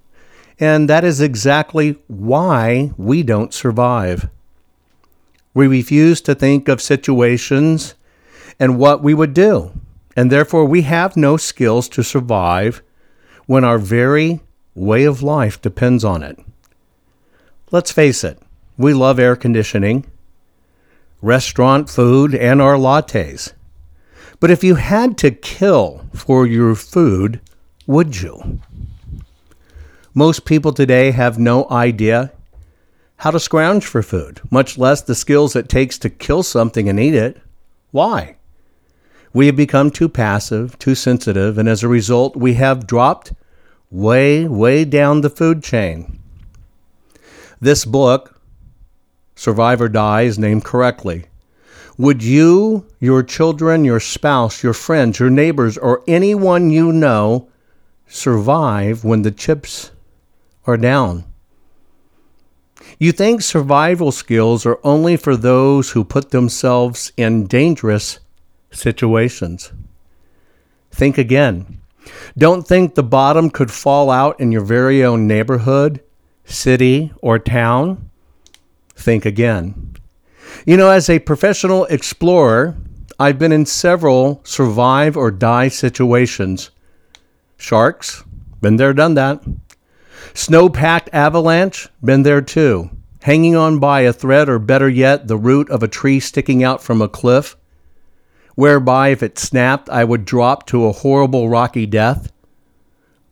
and 0.59 0.89
that 0.89 1.05
is 1.05 1.21
exactly 1.21 1.97
why 2.07 2.91
we 2.97 3.23
don't 3.23 3.53
survive. 3.53 4.29
We 5.53 5.67
refuse 5.67 6.19
to 6.21 6.35
think 6.35 6.67
of 6.67 6.81
situations 6.81 7.95
and 8.59 8.77
what 8.77 9.01
we 9.01 9.13
would 9.13 9.33
do, 9.33 9.71
and 10.15 10.31
therefore 10.31 10.65
we 10.65 10.83
have 10.83 11.17
no 11.17 11.37
skills 11.37 11.89
to 11.89 12.03
survive 12.03 12.81
when 13.45 13.63
our 13.63 13.77
very 13.77 14.39
way 14.73 15.03
of 15.03 15.21
life 15.21 15.61
depends 15.61 16.03
on 16.03 16.23
it. 16.23 16.39
Let's 17.71 17.91
face 17.91 18.23
it, 18.23 18.39
we 18.77 18.93
love 18.93 19.19
air 19.19 19.35
conditioning, 19.35 20.05
restaurant 21.21 21.89
food, 21.89 22.35
and 22.35 22.61
our 22.61 22.75
lattes. 22.75 23.53
But 24.39 24.51
if 24.51 24.63
you 24.63 24.75
had 24.75 25.17
to 25.19 25.31
kill 25.31 26.05
for 26.13 26.45
your 26.45 26.75
food, 26.75 27.41
would 27.87 28.21
you? 28.21 28.59
Most 30.13 30.45
people 30.45 30.71
today 30.71 31.11
have 31.11 31.39
no 31.39 31.67
idea 31.69 32.31
how 33.17 33.31
to 33.31 33.39
scrounge 33.39 33.85
for 33.85 34.03
food, 34.03 34.41
much 34.51 34.77
less 34.77 35.01
the 35.01 35.15
skills 35.15 35.55
it 35.55 35.69
takes 35.69 35.97
to 35.99 36.09
kill 36.09 36.43
something 36.43 36.89
and 36.89 36.99
eat 36.99 37.13
it. 37.13 37.41
Why? 37.91 38.35
We 39.35 39.47
have 39.47 39.57
become 39.57 39.91
too 39.91 40.07
passive, 40.07 40.79
too 40.79 40.95
sensitive, 40.95 41.57
and 41.57 41.67
as 41.67 41.83
a 41.83 41.89
result, 41.89 42.37
we 42.37 42.53
have 42.53 42.87
dropped 42.87 43.33
way, 43.91 44.47
way 44.47 44.85
down 44.85 45.19
the 45.19 45.29
food 45.29 45.61
chain. 45.61 46.19
This 47.59 47.83
book, 47.83 48.39
Survive 49.35 49.81
or 49.81 49.89
Die, 49.89 50.21
is 50.21 50.39
named 50.39 50.63
correctly. 50.63 51.25
Would 51.97 52.23
you, 52.23 52.85
your 53.01 53.23
children, 53.23 53.83
your 53.83 53.99
spouse, 53.99 54.63
your 54.63 54.71
friends, 54.71 55.19
your 55.19 55.29
neighbors, 55.29 55.77
or 55.77 56.01
anyone 56.07 56.69
you 56.69 56.93
know 56.93 57.49
survive 58.07 59.03
when 59.03 59.23
the 59.23 59.31
chips 59.31 59.91
are 60.65 60.77
down? 60.77 61.25
You 62.97 63.11
think 63.11 63.41
survival 63.41 64.13
skills 64.13 64.65
are 64.65 64.79
only 64.81 65.17
for 65.17 65.35
those 65.35 65.91
who 65.91 66.05
put 66.05 66.31
themselves 66.31 67.11
in 67.17 67.47
dangerous 67.47 68.19
situations. 68.75 69.71
Think 70.91 71.17
again. 71.17 71.81
Don't 72.37 72.67
think 72.67 72.95
the 72.95 73.03
bottom 73.03 73.49
could 73.49 73.71
fall 73.71 74.11
out 74.11 74.39
in 74.39 74.51
your 74.51 74.63
very 74.63 75.03
own 75.03 75.27
neighborhood, 75.27 76.01
city, 76.45 77.11
or 77.21 77.39
town. 77.39 78.09
Think 78.95 79.25
again. 79.25 79.95
You 80.65 80.77
know, 80.77 80.89
as 80.89 81.09
a 81.09 81.19
professional 81.19 81.85
explorer, 81.85 82.75
I've 83.19 83.39
been 83.39 83.51
in 83.51 83.65
several 83.65 84.41
survive 84.43 85.17
or 85.17 85.31
die 85.31 85.69
situations. 85.69 86.71
Sharks, 87.57 88.23
been 88.61 88.75
there, 88.75 88.93
done 88.93 89.15
that. 89.15 89.43
Snow 90.33 90.69
packed 90.69 91.09
avalanche, 91.13 91.87
been 92.03 92.23
there 92.23 92.41
too. 92.41 92.89
Hanging 93.21 93.55
on 93.55 93.79
by 93.79 94.01
a 94.01 94.13
thread, 94.13 94.49
or 94.49 94.59
better 94.59 94.89
yet, 94.89 95.27
the 95.27 95.37
root 95.37 95.69
of 95.69 95.81
a 95.81 95.87
tree 95.87 96.19
sticking 96.19 96.63
out 96.63 96.83
from 96.83 97.01
a 97.01 97.09
cliff, 97.09 97.55
whereby 98.55 99.09
if 99.09 99.21
it 99.21 99.37
snapped, 99.37 99.89
I 99.89 100.03
would 100.03 100.25
drop 100.25 100.65
to 100.67 100.85
a 100.85 100.91
horrible 100.91 101.49
rocky 101.49 101.85
death. 101.85 102.31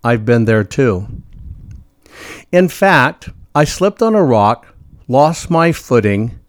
I've 0.04 0.26
been 0.26 0.46
there 0.46 0.64
too. 0.64 1.08
In 2.52 2.70
fact, 2.70 3.30
I 3.56 3.64
slipped 3.64 4.02
on 4.02 4.16
a 4.16 4.24
rock, 4.24 4.68
lost 5.08 5.50
my 5.50 5.72
footing, 5.72 6.40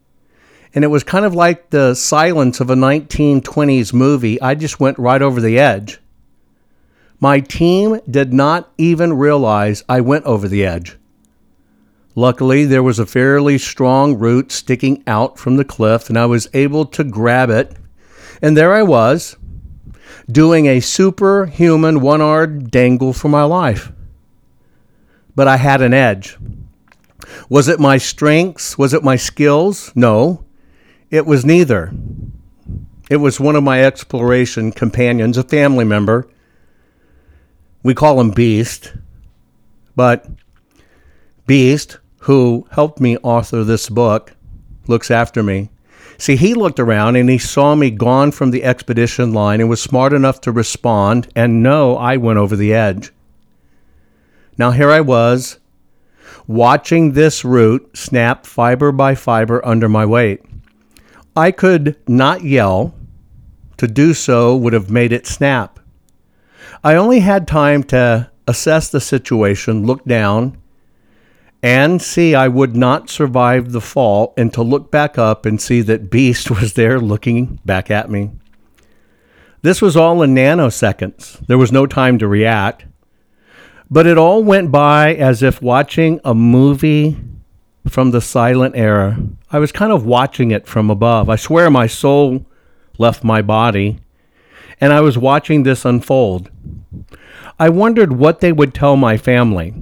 and 0.74 0.84
it 0.84 0.88
was 0.88 1.04
kind 1.04 1.24
of 1.24 1.34
like 1.34 1.70
the 1.70 1.94
silence 1.94 2.60
of 2.60 2.68
a 2.68 2.74
1920s 2.74 3.92
movie. 3.92 4.40
I 4.40 4.54
just 4.54 4.80
went 4.80 4.98
right 4.98 5.22
over 5.22 5.40
the 5.40 5.58
edge. 5.58 6.00
My 7.20 7.40
team 7.40 8.00
did 8.10 8.32
not 8.32 8.70
even 8.76 9.12
realize 9.12 9.84
I 9.88 10.00
went 10.00 10.24
over 10.24 10.48
the 10.48 10.64
edge. 10.66 10.98
Luckily, 12.16 12.64
there 12.64 12.82
was 12.82 12.98
a 12.98 13.06
fairly 13.06 13.56
strong 13.58 14.18
root 14.18 14.52
sticking 14.52 15.02
out 15.06 15.38
from 15.38 15.56
the 15.56 15.64
cliff, 15.64 16.08
and 16.08 16.18
I 16.18 16.26
was 16.26 16.48
able 16.52 16.86
to 16.86 17.04
grab 17.04 17.50
it. 17.50 17.76
And 18.44 18.58
there 18.58 18.74
I 18.74 18.82
was, 18.82 19.38
doing 20.30 20.66
a 20.66 20.80
superhuman 20.80 22.02
one 22.02 22.20
armed 22.20 22.70
dangle 22.70 23.14
for 23.14 23.30
my 23.30 23.44
life. 23.44 23.90
But 25.34 25.48
I 25.48 25.56
had 25.56 25.80
an 25.80 25.94
edge. 25.94 26.36
Was 27.48 27.68
it 27.68 27.80
my 27.80 27.96
strengths? 27.96 28.76
Was 28.76 28.92
it 28.92 29.02
my 29.02 29.16
skills? 29.16 29.92
No. 29.94 30.44
It 31.10 31.24
was 31.24 31.46
neither. 31.46 31.94
It 33.08 33.16
was 33.16 33.40
one 33.40 33.56
of 33.56 33.64
my 33.64 33.82
exploration 33.82 34.72
companions, 34.72 35.38
a 35.38 35.42
family 35.42 35.86
member. 35.86 36.28
We 37.82 37.94
call 37.94 38.20
him 38.20 38.30
Beast. 38.30 38.92
But 39.96 40.28
Beast, 41.46 41.96
who 42.18 42.66
helped 42.72 43.00
me 43.00 43.16
author 43.22 43.64
this 43.64 43.88
book, 43.88 44.36
looks 44.86 45.10
after 45.10 45.42
me. 45.42 45.70
See, 46.18 46.36
he 46.36 46.54
looked 46.54 46.80
around 46.80 47.16
and 47.16 47.28
he 47.28 47.38
saw 47.38 47.74
me 47.74 47.90
gone 47.90 48.30
from 48.30 48.50
the 48.50 48.64
expedition 48.64 49.32
line 49.32 49.60
and 49.60 49.68
was 49.68 49.80
smart 49.82 50.12
enough 50.12 50.40
to 50.42 50.52
respond 50.52 51.28
and 51.34 51.62
know 51.62 51.96
I 51.96 52.16
went 52.16 52.38
over 52.38 52.56
the 52.56 52.72
edge. 52.72 53.12
Now, 54.56 54.70
here 54.70 54.90
I 54.90 55.00
was, 55.00 55.58
watching 56.46 57.12
this 57.12 57.44
root 57.44 57.96
snap 57.96 58.46
fiber 58.46 58.92
by 58.92 59.14
fiber 59.14 59.64
under 59.66 59.88
my 59.88 60.06
weight. 60.06 60.42
I 61.36 61.50
could 61.50 61.96
not 62.08 62.44
yell. 62.44 62.94
To 63.78 63.88
do 63.88 64.14
so 64.14 64.56
would 64.56 64.72
have 64.72 64.88
made 64.88 65.12
it 65.12 65.26
snap. 65.26 65.80
I 66.84 66.94
only 66.94 67.20
had 67.20 67.48
time 67.48 67.82
to 67.84 68.30
assess 68.46 68.88
the 68.88 69.00
situation, 69.00 69.84
look 69.84 70.04
down, 70.04 70.56
and 71.64 72.02
see 72.02 72.34
I 72.34 72.46
would 72.46 72.76
not 72.76 73.08
survive 73.08 73.72
the 73.72 73.80
fall, 73.80 74.34
and 74.36 74.52
to 74.52 74.62
look 74.62 74.90
back 74.90 75.16
up 75.16 75.46
and 75.46 75.58
see 75.58 75.80
that 75.80 76.10
Beast 76.10 76.50
was 76.60 76.74
there 76.74 77.00
looking 77.00 77.58
back 77.64 77.90
at 77.90 78.10
me. 78.10 78.32
This 79.62 79.80
was 79.80 79.96
all 79.96 80.20
in 80.20 80.34
nanoseconds. 80.34 81.46
There 81.46 81.56
was 81.56 81.72
no 81.72 81.86
time 81.86 82.18
to 82.18 82.28
react. 82.28 82.84
But 83.90 84.06
it 84.06 84.18
all 84.18 84.44
went 84.44 84.70
by 84.70 85.14
as 85.14 85.42
if 85.42 85.62
watching 85.62 86.20
a 86.22 86.34
movie 86.34 87.16
from 87.88 88.10
the 88.10 88.20
silent 88.20 88.76
era. 88.76 89.16
I 89.50 89.58
was 89.58 89.72
kind 89.72 89.90
of 89.90 90.04
watching 90.04 90.50
it 90.50 90.66
from 90.66 90.90
above. 90.90 91.30
I 91.30 91.36
swear 91.36 91.70
my 91.70 91.86
soul 91.86 92.44
left 92.98 93.24
my 93.24 93.40
body, 93.40 94.00
and 94.82 94.92
I 94.92 95.00
was 95.00 95.16
watching 95.16 95.62
this 95.62 95.86
unfold. 95.86 96.50
I 97.58 97.70
wondered 97.70 98.12
what 98.12 98.40
they 98.40 98.52
would 98.52 98.74
tell 98.74 98.96
my 98.96 99.16
family. 99.16 99.72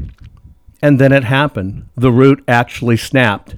And 0.83 0.99
then 0.99 1.13
it 1.13 1.25
happened. 1.25 1.89
The 1.97 2.13
root 2.13 2.43
actually 2.49 2.97
snapped. 2.97 3.55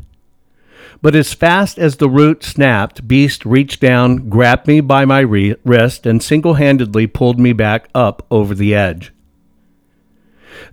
But 1.00 1.14
as 1.14 1.34
fast 1.34 1.78
as 1.78 1.96
the 1.96 2.08
root 2.08 2.44
snapped, 2.44 3.08
Beast 3.08 3.44
reached 3.44 3.80
down, 3.80 4.28
grabbed 4.28 4.66
me 4.66 4.80
by 4.80 5.04
my 5.04 5.20
re- 5.20 5.56
wrist, 5.64 6.06
and 6.06 6.22
single 6.22 6.54
handedly 6.54 7.06
pulled 7.06 7.40
me 7.40 7.52
back 7.52 7.88
up 7.94 8.26
over 8.30 8.54
the 8.54 8.74
edge. 8.74 9.12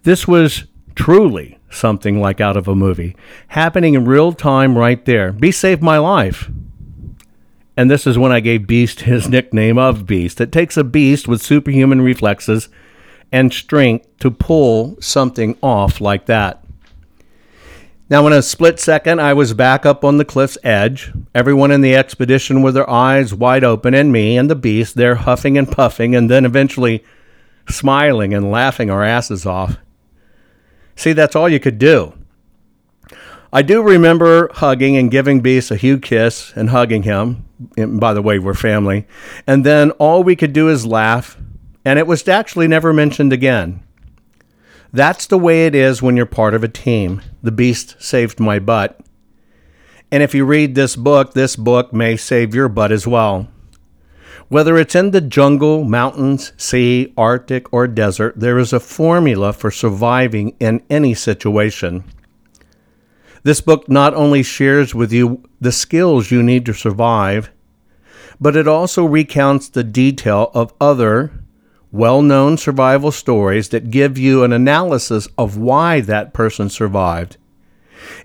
This 0.04 0.28
was 0.28 0.66
truly 0.96 1.58
something 1.70 2.22
like 2.22 2.40
out 2.40 2.58
of 2.58 2.68
a 2.68 2.76
movie, 2.76 3.16
happening 3.50 3.94
in 3.94 4.06
real 4.06 4.34
time 4.34 4.78
right 4.78 5.04
there. 5.06 5.32
Beast 5.32 5.60
saved 5.60 5.82
my 5.82 5.98
life. 5.98 6.50
And 7.76 7.90
this 7.90 8.06
is 8.06 8.18
when 8.18 8.32
I 8.32 8.42
gave 8.42 8.68
Beast 8.68 9.02
his 9.02 9.30
nickname 9.30 9.78
of 9.78 10.06
Beast. 10.06 10.42
It 10.42 10.52
takes 10.52 10.78
a 10.78 10.84
beast 10.84 11.28
with 11.28 11.42
superhuman 11.42 12.02
reflexes 12.02 12.70
and 13.32 13.54
strength 13.54 14.08
to 14.20 14.32
pull 14.32 14.98
something 15.02 15.58
off 15.62 16.02
like 16.02 16.26
that. 16.26 16.64
Now, 18.10 18.28
in 18.28 18.34
a 18.34 18.42
split 18.42 18.78
second, 18.80 19.22
I 19.22 19.34
was 19.34 19.54
back 19.54 19.86
up 19.86 20.04
on 20.04 20.18
the 20.18 20.26
cliff's 20.26 20.58
edge, 20.64 21.14
everyone 21.34 21.72
in 21.72 21.80
the 21.80 21.96
expedition 21.96 22.62
with 22.62 22.74
their 22.74 22.90
eyes 22.90 23.34
wide 23.34 23.64
open, 23.64 23.94
and 23.94 24.12
me 24.12 24.38
and 24.38 24.50
the 24.50 24.56
beast 24.56 24.96
there 24.96 25.16
huffing 25.16 25.58
and 25.58 25.72
puffing, 25.72 26.14
and 26.14 26.30
then 26.30 26.44
eventually 26.44 27.06
smiling 27.70 28.34
and 28.34 28.52
laughing 28.52 28.90
our 28.90 29.04
asses 29.04 29.46
off. 29.46 29.78
See, 30.98 31.14
that's 31.14 31.38
all 31.38 31.48
you 31.48 31.60
could 31.60 31.80
do. 31.80 32.14
I 33.54 33.62
do 33.62 33.82
remember 33.82 34.50
hugging 34.54 34.96
and 34.96 35.12
giving 35.12 35.42
Beast 35.42 35.72
a 35.72 35.76
huge 35.76 36.04
kiss 36.04 36.54
and 36.56 36.70
hugging 36.70 37.04
him. 37.04 37.46
And 37.78 38.00
by 38.00 38.14
the 38.14 38.22
way, 38.22 38.40
we're 38.40 38.54
family. 38.54 39.08
And 39.46 39.66
then 39.66 39.92
all 39.92 40.24
we 40.24 40.36
could 40.36 40.54
do 40.54 40.70
is 40.70 40.86
laugh, 40.86 41.38
and 41.84 41.98
it 41.98 42.08
was 42.08 42.28
actually 42.28 42.68
never 42.68 42.94
mentioned 42.94 43.34
again. 43.34 43.84
That's 44.94 45.26
the 45.26 45.38
way 45.38 45.66
it 45.66 45.76
is 45.76 46.02
when 46.02 46.18
you're 46.18 46.26
part 46.26 46.54
of 46.54 46.64
a 46.64 46.68
team. 46.68 47.22
The 47.42 47.52
Beast 47.52 47.96
saved 48.00 48.40
my 48.40 48.60
butt. 48.60 49.00
And 50.12 50.22
if 50.22 50.36
you 50.36 50.44
read 50.44 50.76
this 50.76 50.98
book, 50.98 51.34
this 51.34 51.56
book 51.56 51.94
may 51.94 52.18
save 52.18 52.54
your 52.54 52.68
butt 52.68 52.92
as 52.92 53.08
well. 53.08 53.48
Whether 54.50 54.78
it's 54.78 54.96
in 54.96 55.12
the 55.12 55.22
jungle, 55.22 55.86
mountains, 55.86 56.52
sea, 56.58 57.14
Arctic, 57.16 57.72
or 57.72 57.88
desert, 57.88 58.38
there 58.38 58.60
is 58.60 58.74
a 58.74 58.82
formula 58.82 59.54
for 59.54 59.72
surviving 59.72 60.58
in 60.60 60.84
any 60.90 61.14
situation. 61.14 62.04
This 63.44 63.62
book 63.62 63.88
not 63.88 64.14
only 64.14 64.44
shares 64.44 64.94
with 64.94 65.14
you 65.14 65.42
the 65.62 65.72
skills 65.72 66.32
you 66.32 66.44
need 66.44 66.66
to 66.66 66.74
survive, 66.74 67.50
but 68.42 68.58
it 68.58 68.68
also 68.68 69.06
recounts 69.06 69.70
the 69.70 69.86
detail 69.86 70.52
of 70.54 70.74
other 70.82 71.32
well 71.92 72.22
known 72.22 72.58
survival 72.58 73.12
stories 73.12 73.70
that 73.70 73.92
give 73.92 74.18
you 74.18 74.44
an 74.44 74.54
analysis 74.54 75.28
of 75.38 75.58
why 75.58 76.00
that 76.02 76.34
person 76.34 76.70
survived. 76.70 77.38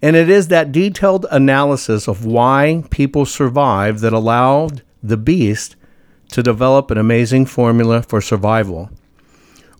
And 0.01 0.17
it 0.17 0.31
is 0.31 0.49
that 0.49 0.73
detailed 0.73 1.27
analysis 1.31 2.09
of 2.09 2.25
why 2.25 2.85
people 2.91 3.27
survived 3.27 4.01
that 4.01 4.13
allowed 4.13 4.83
the 5.03 5.17
beast 5.17 5.77
to 6.31 6.43
develop 6.43 6.91
an 6.91 6.99
amazing 6.99 7.47
formula 7.47 8.03
for 8.03 8.21
survival. 8.21 8.91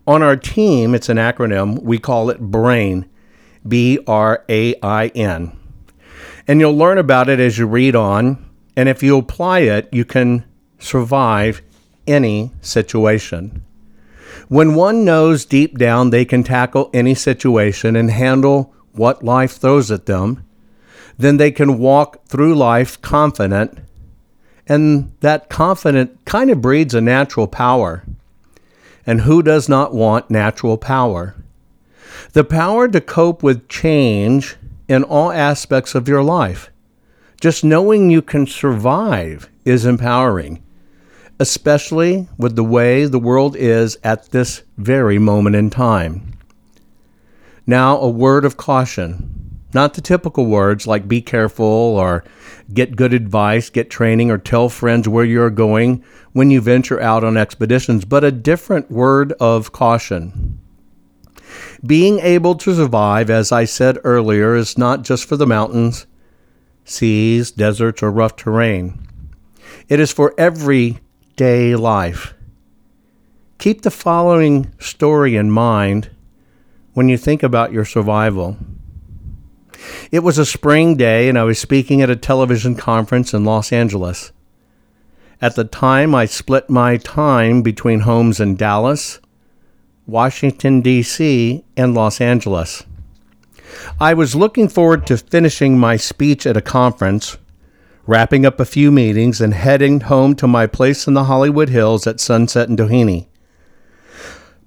On 0.07 0.23
our 0.23 0.37
team, 0.37 0.95
it's 0.95 1.09
an 1.09 1.17
acronym, 1.17 1.83
we 1.83 1.99
call 1.99 2.31
it 2.31 2.41
BRAIN, 2.41 3.09
B 3.67 3.99
R 4.07 4.45
A 4.49 4.75
I 4.81 5.09
N. 5.09 5.57
And 6.47 6.61
you'll 6.61 6.77
learn 6.77 6.99
about 6.99 7.29
it 7.29 7.41
as 7.41 7.59
you 7.59 7.67
read 7.67 7.97
on, 7.97 8.45
and 8.77 8.89
if 8.89 9.03
you 9.03 9.19
apply 9.19 9.61
it, 9.61 9.89
you 9.93 10.05
can 10.05 10.45
survive 10.79 11.63
any 12.07 12.53
situation. 12.61 13.65
When 14.49 14.75
one 14.75 15.05
knows 15.05 15.45
deep 15.45 15.79
down 15.79 16.11
they 16.11 16.25
can 16.25 16.43
tackle 16.43 16.91
any 16.93 17.15
situation 17.15 17.97
and 17.97 18.11
handle 18.11 18.75
what 18.93 19.23
life 19.23 19.53
throws 19.53 19.91
at 19.91 20.07
them, 20.07 20.45
then 21.19 21.37
they 21.37 21.51
can 21.51 21.79
walk 21.79 22.27
through 22.27 22.55
life 22.55 23.01
confident 23.01 23.79
and 24.67 25.13
that 25.21 25.49
confident 25.49 26.25
kind 26.25 26.51
of 26.51 26.61
breeds 26.61 26.95
a 26.95 27.01
natural 27.01 27.47
power. 27.47 28.05
And 29.07 29.21
who 29.21 29.43
does 29.43 29.69
not 29.69 29.95
want 29.95 30.31
natural 30.31 30.77
power? 30.77 31.37
The 32.33 32.45
power 32.45 32.89
to 32.89 33.01
cope 33.01 33.43
with 33.43 33.69
change 33.69 34.57
in 34.89 35.05
all 35.05 35.31
aspects 35.31 35.95
of 35.95 36.09
your 36.09 36.23
life. 36.23 36.71
Just 37.41 37.63
knowing 37.63 38.11
you 38.11 38.23
can 38.23 38.47
survive 38.47 39.49
is 39.65 39.87
empowering, 39.87 40.63
especially 41.39 42.29
with 42.39 42.57
the 42.57 42.65
way 42.65 43.05
the 43.05 43.19
world 43.19 43.57
is 43.57 43.99
at 44.03 44.31
this 44.31 44.63
very 44.79 45.19
moment 45.19 45.57
in 45.57 45.71
time. 45.71 46.33
Now, 47.67 47.99
a 47.99 48.09
word 48.09 48.45
of 48.45 48.57
caution. 48.57 49.61
Not 49.75 49.95
the 49.95 50.01
typical 50.01 50.47
words 50.47 50.87
like 50.87 51.09
be 51.09 51.21
careful 51.21 51.67
or 51.67 52.25
get 52.73 52.97
good 52.97 53.13
advice, 53.13 53.69
get 53.69 53.91
training, 53.91 54.31
or 54.31 54.39
tell 54.39 54.69
friends 54.69 55.09
where 55.09 55.25
you're 55.25 55.51
going 55.51 56.03
when 56.33 56.51
you 56.51 56.61
venture 56.61 57.01
out 57.01 57.25
on 57.25 57.37
expeditions, 57.37 58.05
but 58.05 58.25
a 58.25 58.33
different 58.33 58.91
word 58.91 59.33
of 59.33 59.73
caution. 59.73 60.59
Being 61.85 62.21
able 62.21 62.55
to 62.57 62.75
survive, 62.75 63.29
as 63.29 63.53
I 63.53 63.65
said 63.65 63.99
earlier, 64.05 64.55
is 64.55 64.79
not 64.79 65.03
just 65.03 65.27
for 65.29 65.37
the 65.37 65.47
mountains, 65.47 66.07
seas, 66.85 67.51
deserts, 67.51 68.03
or 68.03 68.11
rough 68.11 68.37
terrain. 68.37 69.07
It 69.89 70.01
is 70.01 70.13
for 70.13 70.35
everyday 71.39 71.77
life. 71.77 72.33
Keep 73.59 73.83
the 73.83 73.91
following 73.91 74.73
story 74.79 75.37
in 75.37 75.51
mind 75.51 76.09
when 76.95 77.11
you 77.11 77.19
think 77.19 77.43
about 77.43 77.73
your 77.73 77.85
survival. 77.85 78.57
It 80.11 80.21
was 80.21 80.39
a 80.39 80.47
spring 80.47 80.97
day, 80.97 81.29
and 81.29 81.39
I 81.39 81.45
was 81.45 81.59
speaking 81.59 82.01
at 82.01 82.09
a 82.09 82.17
television 82.17 82.75
conference 82.75 83.35
in 83.35 83.45
Los 83.45 83.71
Angeles. 83.71 84.33
At 85.43 85.57
the 85.57 85.65
time, 85.65 86.15
I 86.15 86.25
split 86.25 86.71
my 86.71 86.97
time 86.97 87.61
between 87.61 88.01
homes 88.01 88.41
in 88.41 88.57
Dallas, 88.57 89.21
Washington, 90.07 90.81
D.C., 90.81 91.63
and 91.77 91.95
Los 91.95 92.19
Angeles. 92.19 92.85
I 94.01 94.15
was 94.15 94.35
looking 94.35 94.69
forward 94.69 95.07
to 95.09 95.19
finishing 95.19 95.79
my 95.79 95.99
speech 95.99 96.47
at 96.47 96.57
a 96.57 96.63
conference, 96.63 97.37
wrapping 98.07 98.47
up 98.47 98.61
a 98.61 98.65
few 98.65 98.91
meetings, 98.91 99.41
and 99.41 99.55
heading 99.55 100.01
home 100.01 100.35
to 100.37 100.47
my 100.47 100.67
place 100.67 101.07
in 101.07 101.15
the 101.15 101.25
Hollywood 101.25 101.69
Hills 101.69 102.07
at 102.07 102.21
Sunset 102.21 102.69
and 102.69 102.79
Doheny. 102.79 103.27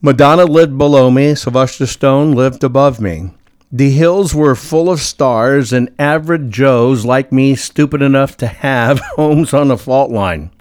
Madonna 0.02 0.45
lived 0.45 0.78
below 0.78 1.12
me, 1.12 1.36
Sylvester 1.36 1.86
Stallone 1.86 2.34
lived 2.34 2.63
above 2.63 3.02
me. 3.02 3.32
The 3.71 3.91
hills 3.91 4.34
were 4.34 4.56
full 4.56 4.89
of 4.89 4.99
stars 4.99 5.71
and 5.71 5.93
average 5.99 6.49
Joes 6.49 7.06
like 7.06 7.32
me 7.32 7.56
stupid 7.56 8.02
enough 8.02 8.36
to 8.38 8.47
have 8.47 8.99
homes 9.15 9.54
on 9.54 9.67
the 9.67 9.78
fault 9.78 10.10
line. 10.10 10.52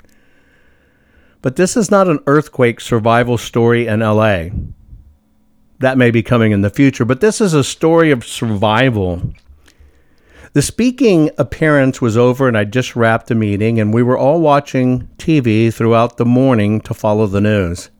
But 1.40 1.56
this 1.56 1.76
is 1.76 1.90
not 1.90 2.08
an 2.08 2.18
earthquake 2.26 2.80
survival 2.80 3.38
story 3.38 3.86
in 3.86 4.00
LA. 4.00 4.48
That 5.78 5.96
may 5.96 6.10
be 6.10 6.22
coming 6.22 6.52
in 6.52 6.62
the 6.62 6.70
future, 6.70 7.04
but 7.04 7.20
this 7.20 7.40
is 7.40 7.54
a 7.54 7.62
story 7.62 8.10
of 8.10 8.26
survival. 8.26 9.32
The 10.58 10.62
speaking 10.62 11.30
appearance 11.38 12.00
was 12.00 12.16
over, 12.16 12.48
and 12.48 12.58
I 12.58 12.64
just 12.64 12.96
wrapped 12.96 13.30
a 13.30 13.36
meeting, 13.36 13.78
and 13.78 13.94
we 13.94 14.02
were 14.02 14.18
all 14.18 14.40
watching 14.40 15.08
TV 15.16 15.72
throughout 15.72 16.16
the 16.16 16.24
morning 16.24 16.80
to 16.80 16.94
follow 16.94 17.28
the 17.28 17.40
news. 17.40 17.90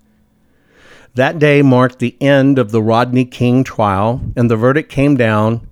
That 1.14 1.38
day 1.38 1.62
marked 1.62 2.01
the 2.01 2.21
end 2.21 2.59
of 2.59 2.73
the 2.73 2.83
Rodney 2.83 3.27
King 3.27 3.62
trial, 3.62 4.21
and 4.35 4.51
the 4.51 4.57
verdict 4.57 4.90
came 4.90 5.16
down 5.16 5.68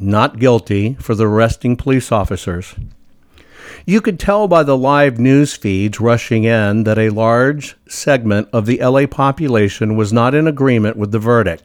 not 0.00 0.40
guilty 0.40 0.94
for 0.94 1.14
the 1.14 1.28
arresting 1.28 1.76
police 1.76 2.10
officers. 2.10 2.74
You 3.86 4.00
could 4.00 4.18
tell 4.18 4.48
by 4.48 4.64
the 4.64 4.76
live 4.76 5.20
news 5.20 5.54
feeds 5.54 6.00
rushing 6.00 6.42
in 6.42 6.82
that 6.82 6.98
a 6.98 7.10
large 7.10 7.76
segment 7.88 8.48
of 8.52 8.66
the 8.66 8.78
LA 8.78 9.06
population 9.06 9.94
was 9.94 10.12
not 10.12 10.34
in 10.34 10.48
agreement 10.48 10.96
with 10.96 11.12
the 11.12 11.20
verdict. 11.20 11.62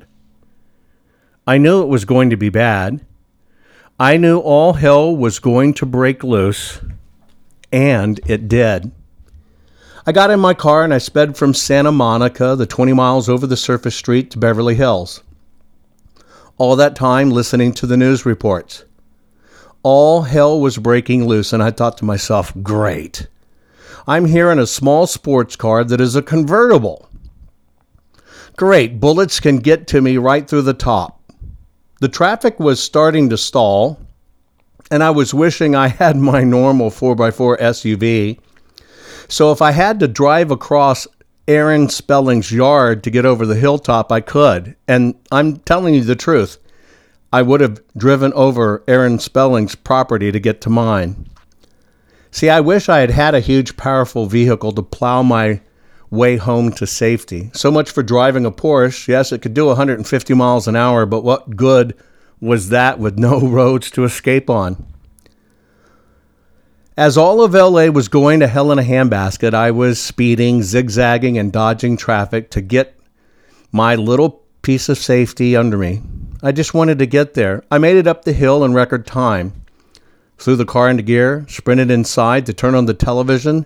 I 1.48 1.58
knew 1.58 1.82
it 1.82 1.88
was 1.88 2.06
going 2.06 2.30
to 2.30 2.38
be 2.38 2.50
bad. 2.50 3.04
I 4.02 4.16
knew 4.16 4.40
all 4.40 4.74
hell 4.74 5.14
was 5.14 5.40
going 5.40 5.74
to 5.74 5.86
break 5.86 6.24
loose, 6.24 6.80
and 7.70 8.18
it 8.26 8.48
did. 8.48 8.94
I 10.08 10.14
got 10.14 10.32
in 10.32 10.40
my 10.40 10.54
car 10.54 10.86
and 10.86 10.94
I 10.94 11.00
sped 11.00 11.36
from 11.36 11.54
Santa 11.54 11.92
Monica, 11.92 12.56
the 12.56 12.66
20 12.66 12.94
miles 12.94 13.28
over 13.28 13.46
the 13.46 13.58
surface 13.58 13.98
street, 13.98 14.32
to 14.32 14.38
Beverly 14.38 14.76
Hills. 14.76 15.22
All 16.58 16.78
that 16.78 16.96
time 16.96 17.30
listening 17.30 17.74
to 17.74 17.86
the 17.86 17.98
news 17.98 18.26
reports. 18.26 18.86
All 19.84 20.22
hell 20.22 20.62
was 20.62 20.78
breaking 20.78 21.28
loose, 21.28 21.52
and 21.52 21.62
I 21.62 21.72
thought 21.72 21.98
to 21.98 22.06
myself, 22.06 22.54
great. 22.64 23.28
I'm 24.08 24.24
here 24.24 24.50
in 24.50 24.60
a 24.60 24.66
small 24.66 25.08
sports 25.08 25.58
car 25.58 25.84
that 25.84 26.00
is 26.00 26.16
a 26.16 26.22
convertible. 26.22 27.10
Great, 28.56 29.02
bullets 29.02 29.42
can 29.42 29.58
get 29.58 29.88
to 29.88 30.00
me 30.00 30.16
right 30.16 30.48
through 30.48 30.62
the 30.62 30.74
top. 30.74 31.19
The 32.00 32.10
traffic 32.10 32.60
was 32.60 32.82
starting 32.82 33.30
to 33.30 33.38
stall, 33.38 34.00
and 34.90 35.04
I 35.04 35.10
was 35.10 35.34
wishing 35.34 35.76
I 35.76 35.88
had 35.88 36.18
my 36.32 36.44
normal 36.44 36.90
4x4 36.90 37.60
SUV 37.60 38.40
so 39.30 39.52
if 39.52 39.62
I 39.62 39.72
had 39.72 40.00
to 40.00 40.08
drive 40.08 40.50
across 40.50 41.08
Aaron 41.48 41.88
Spelling's 41.88 42.52
yard 42.52 43.04
to 43.04 43.12
get 43.12 43.26
over 43.26 43.46
the 43.46 43.56
hilltop, 43.56 44.12
I 44.12 44.22
could. 44.22 44.76
And 44.88 45.14
I'm 45.32 45.58
telling 45.58 45.94
you 45.94 46.04
the 46.04 46.16
truth. 46.16 46.58
I 47.32 47.44
would 47.44 47.62
have 47.62 47.80
driven 47.96 48.34
over 48.34 48.84
Aaron 48.88 49.20
Spelling's 49.20 49.76
property 49.76 50.32
to 50.32 50.40
get 50.40 50.62
to 50.62 50.70
mine. 50.72 51.30
See, 52.32 52.50
I 52.50 52.60
wish 52.60 52.90
I 52.90 53.00
had 53.00 53.12
had 53.12 53.36
a 53.36 53.40
huge, 53.40 53.78
powerful 53.78 54.26
vehicle 54.26 54.72
to 54.72 54.82
plow 54.82 55.22
my 55.22 55.62
way 56.12 56.38
home 56.38 56.72
to 56.72 56.88
safety. 56.88 57.52
So 57.54 57.72
much 57.72 57.92
for 57.92 58.04
driving 58.04 58.46
a 58.46 58.52
Porsche. 58.52 59.08
Yes, 59.08 59.32
it 59.32 59.42
could 59.42 59.54
do 59.54 59.68
150 59.68 60.34
miles 60.34 60.68
an 60.68 60.76
hour, 60.76 61.06
but 61.06 61.24
what 61.24 61.56
good 61.56 61.96
was 62.40 62.70
that 62.70 63.00
with 63.00 63.18
no 63.18 63.40
roads 63.48 63.92
to 63.92 64.04
escape 64.04 64.50
on? 64.50 64.86
As 66.98 67.18
all 67.18 67.42
of 67.42 67.54
LA 67.54 67.86
was 67.86 68.10
going 68.10 68.42
to 68.42 68.48
hell 68.48 68.72
in 68.72 68.80
a 68.80 68.84
handbasket, 68.84 69.54
I 69.54 69.72
was 69.72 70.02
speeding, 70.02 70.64
zigzagging, 70.64 71.38
and 71.38 71.52
dodging 71.52 71.96
traffic 71.96 72.50
to 72.52 72.62
get 72.62 73.00
my 73.72 73.96
little 73.96 74.44
piece 74.64 74.90
of 74.90 74.98
safety 74.98 75.56
under 75.56 75.78
me. 75.78 76.02
I 76.44 76.52
just 76.52 76.74
wanted 76.74 77.00
to 77.00 77.06
get 77.06 77.36
there. 77.36 77.64
I 77.72 77.78
made 77.78 77.96
it 77.96 78.08
up 78.08 78.26
the 78.26 78.34
hill 78.34 78.66
in 78.66 78.74
record 78.74 79.06
time. 79.06 79.64
Threw 80.38 80.56
the 80.56 80.66
car 80.66 80.90
into 80.90 81.04
gear, 81.04 81.46
sprinted 81.48 81.92
inside 81.92 82.46
to 82.48 82.54
turn 82.54 82.76
on 82.76 82.86
the 82.86 82.94
television 82.94 83.66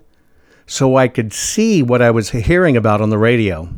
so 0.65 0.95
I 0.95 1.07
could 1.07 1.33
see 1.33 1.81
what 1.81 2.01
I 2.01 2.11
was 2.11 2.31
hearing 2.31 2.77
about 2.77 3.01
on 3.01 3.09
the 3.09 3.17
radio. 3.17 3.69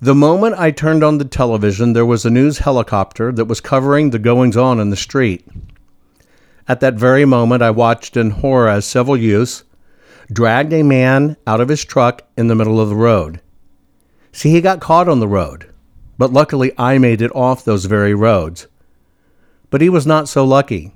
The 0.00 0.14
moment 0.14 0.56
I 0.58 0.70
turned 0.70 1.02
on 1.02 1.18
the 1.18 1.24
television, 1.24 1.92
there 1.92 2.04
was 2.04 2.26
a 2.26 2.30
news 2.30 2.58
helicopter 2.58 3.32
that 3.32 3.46
was 3.46 3.60
covering 3.60 4.10
the 4.10 4.18
goings 4.18 4.56
on 4.56 4.78
in 4.78 4.90
the 4.90 4.96
street. 4.96 5.46
At 6.68 6.80
that 6.80 6.94
very 6.94 7.24
moment, 7.24 7.62
I 7.62 7.70
watched 7.70 8.16
in 8.16 8.30
horror 8.30 8.68
as 8.68 8.84
several 8.84 9.16
youths 9.16 9.64
dragged 10.30 10.72
a 10.72 10.82
man 10.82 11.36
out 11.46 11.60
of 11.60 11.68
his 11.68 11.84
truck 11.84 12.22
in 12.36 12.48
the 12.48 12.54
middle 12.54 12.80
of 12.80 12.88
the 12.88 12.96
road. 12.96 13.40
See, 14.32 14.50
he 14.50 14.60
got 14.60 14.80
caught 14.80 15.08
on 15.08 15.20
the 15.20 15.28
road, 15.28 15.72
but 16.18 16.32
luckily 16.32 16.72
I 16.76 16.98
made 16.98 17.22
it 17.22 17.34
off 17.34 17.64
those 17.64 17.84
very 17.86 18.14
roads. 18.14 18.66
But 19.70 19.80
he 19.80 19.88
was 19.88 20.06
not 20.06 20.28
so 20.28 20.44
lucky. 20.44 20.92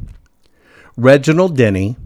Reginald 0.96 1.56
Denny, 1.56 1.96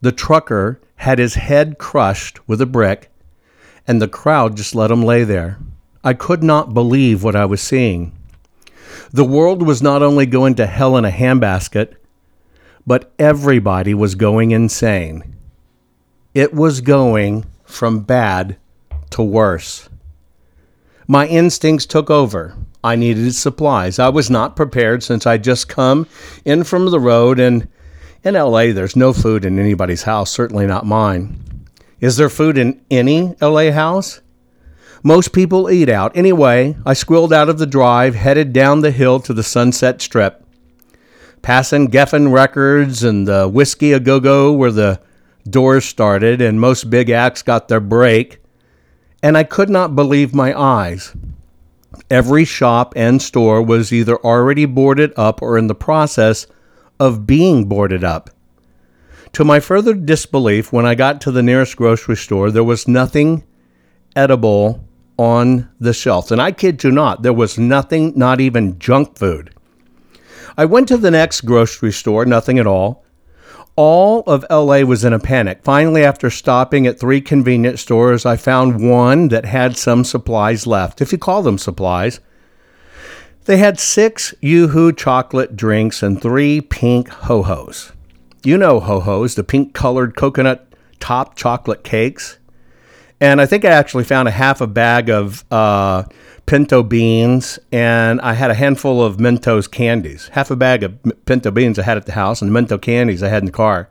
the 0.00 0.12
trucker, 0.12 0.80
had 0.96 1.18
his 1.18 1.34
head 1.34 1.78
crushed 1.78 2.46
with 2.48 2.60
a 2.60 2.66
brick, 2.66 3.10
and 3.86 4.00
the 4.00 4.08
crowd 4.08 4.56
just 4.56 4.74
let 4.74 4.90
him 4.90 5.02
lay 5.02 5.24
there. 5.24 5.58
I 6.04 6.14
could 6.14 6.42
not 6.42 6.74
believe 6.74 7.22
what 7.22 7.36
I 7.36 7.44
was 7.44 7.60
seeing. 7.60 8.12
The 9.12 9.24
world 9.24 9.62
was 9.62 9.82
not 9.82 10.02
only 10.02 10.26
going 10.26 10.54
to 10.56 10.66
hell 10.66 10.96
in 10.96 11.04
a 11.04 11.10
handbasket, 11.10 11.94
but 12.86 13.12
everybody 13.18 13.94
was 13.94 14.14
going 14.14 14.50
insane. 14.50 15.36
It 16.34 16.54
was 16.54 16.80
going 16.80 17.44
from 17.64 18.00
bad 18.00 18.56
to 19.10 19.22
worse. 19.22 19.88
My 21.06 21.26
instincts 21.26 21.86
took 21.86 22.10
over. 22.10 22.54
I 22.84 22.96
needed 22.96 23.34
supplies. 23.34 23.98
I 23.98 24.08
was 24.08 24.30
not 24.30 24.56
prepared 24.56 25.02
since 25.02 25.26
I'd 25.26 25.42
just 25.42 25.68
come 25.68 26.06
in 26.44 26.64
from 26.64 26.90
the 26.90 27.00
road, 27.00 27.40
and 27.40 27.66
in 28.28 28.34
LA, 28.34 28.72
there's 28.72 28.94
no 28.94 29.12
food 29.12 29.44
in 29.44 29.58
anybody's 29.58 30.02
house, 30.02 30.30
certainly 30.30 30.66
not 30.66 30.86
mine. 30.86 31.64
Is 31.98 32.16
there 32.16 32.28
food 32.28 32.58
in 32.58 32.80
any 32.90 33.34
LA 33.40 33.72
house? 33.72 34.20
Most 35.02 35.32
people 35.32 35.70
eat 35.70 35.88
out. 35.88 36.16
Anyway, 36.16 36.76
I 36.84 36.92
squilled 36.92 37.32
out 37.32 37.48
of 37.48 37.58
the 37.58 37.66
drive, 37.66 38.14
headed 38.14 38.52
down 38.52 38.80
the 38.80 38.90
hill 38.90 39.20
to 39.20 39.32
the 39.32 39.42
Sunset 39.42 40.02
Strip. 40.02 40.44
Passing 41.42 41.88
Geffen 41.88 42.32
Records 42.32 43.02
and 43.02 43.26
the 43.26 43.48
Whisky 43.48 43.92
a 43.92 44.00
Go 44.00 44.20
Go 44.20 44.52
where 44.52 44.72
the 44.72 45.00
doors 45.48 45.84
started 45.84 46.40
and 46.40 46.60
most 46.60 46.90
big 46.90 47.10
acts 47.10 47.42
got 47.42 47.68
their 47.68 47.80
break, 47.80 48.38
and 49.22 49.36
I 49.36 49.44
could 49.44 49.70
not 49.70 49.96
believe 49.96 50.34
my 50.34 50.58
eyes. 50.58 51.14
Every 52.10 52.44
shop 52.44 52.92
and 52.96 53.22
store 53.22 53.62
was 53.62 53.92
either 53.92 54.16
already 54.18 54.66
boarded 54.66 55.12
up 55.16 55.40
or 55.40 55.56
in 55.56 55.68
the 55.68 55.74
process 55.74 56.46
of 56.98 57.26
being 57.26 57.66
boarded 57.66 58.04
up. 58.04 58.30
To 59.34 59.44
my 59.44 59.60
further 59.60 59.94
disbelief, 59.94 60.72
when 60.72 60.86
I 60.86 60.94
got 60.94 61.20
to 61.22 61.30
the 61.30 61.42
nearest 61.42 61.76
grocery 61.76 62.16
store, 62.16 62.50
there 62.50 62.64
was 62.64 62.88
nothing 62.88 63.44
edible 64.16 64.84
on 65.18 65.68
the 65.78 65.92
shelves. 65.92 66.32
And 66.32 66.40
I 66.40 66.52
kid 66.52 66.82
you 66.82 66.90
not, 66.90 67.22
there 67.22 67.32
was 67.32 67.58
nothing, 67.58 68.12
not 68.16 68.40
even 68.40 68.78
junk 68.78 69.18
food. 69.18 69.54
I 70.56 70.64
went 70.64 70.88
to 70.88 70.96
the 70.96 71.10
next 71.10 71.42
grocery 71.42 71.92
store, 71.92 72.24
nothing 72.24 72.58
at 72.58 72.66
all. 72.66 73.04
All 73.76 74.24
of 74.26 74.44
LA 74.50 74.80
was 74.80 75.04
in 75.04 75.12
a 75.12 75.20
panic. 75.20 75.60
Finally, 75.62 76.02
after 76.02 76.30
stopping 76.30 76.86
at 76.86 76.98
three 76.98 77.20
convenience 77.20 77.80
stores, 77.80 78.26
I 78.26 78.36
found 78.36 78.88
one 78.88 79.28
that 79.28 79.44
had 79.44 79.76
some 79.76 80.02
supplies 80.02 80.66
left, 80.66 81.00
if 81.00 81.12
you 81.12 81.18
call 81.18 81.42
them 81.42 81.58
supplies. 81.58 82.18
They 83.48 83.56
had 83.56 83.80
six 83.80 84.34
Yoo-Hoo 84.42 84.92
chocolate 84.92 85.56
drinks 85.56 86.02
and 86.02 86.20
three 86.20 86.60
pink 86.60 87.08
ho-hos. 87.08 87.92
You 88.44 88.58
know 88.58 88.78
ho-hos, 88.78 89.36
the 89.36 89.42
pink 89.42 89.72
colored 89.72 90.14
coconut 90.16 90.70
top 91.00 91.34
chocolate 91.34 91.82
cakes. 91.82 92.36
And 93.22 93.40
I 93.40 93.46
think 93.46 93.64
I 93.64 93.70
actually 93.70 94.04
found 94.04 94.28
a 94.28 94.32
half 94.32 94.60
a 94.60 94.66
bag 94.66 95.08
of 95.08 95.46
uh, 95.50 96.04
pinto 96.44 96.82
beans, 96.82 97.58
and 97.72 98.20
I 98.20 98.34
had 98.34 98.50
a 98.50 98.54
handful 98.54 99.02
of 99.02 99.16
Mentos 99.16 99.66
candies. 99.70 100.28
Half 100.28 100.50
a 100.50 100.56
bag 100.56 100.82
of 100.82 100.98
pinto 101.24 101.50
beans 101.50 101.78
I 101.78 101.84
had 101.84 101.96
at 101.96 102.04
the 102.04 102.12
house, 102.12 102.42
and 102.42 102.54
the 102.54 102.60
Mentos 102.60 102.82
candies 102.82 103.22
I 103.22 103.28
had 103.28 103.44
in 103.44 103.46
the 103.46 103.52
car. 103.52 103.88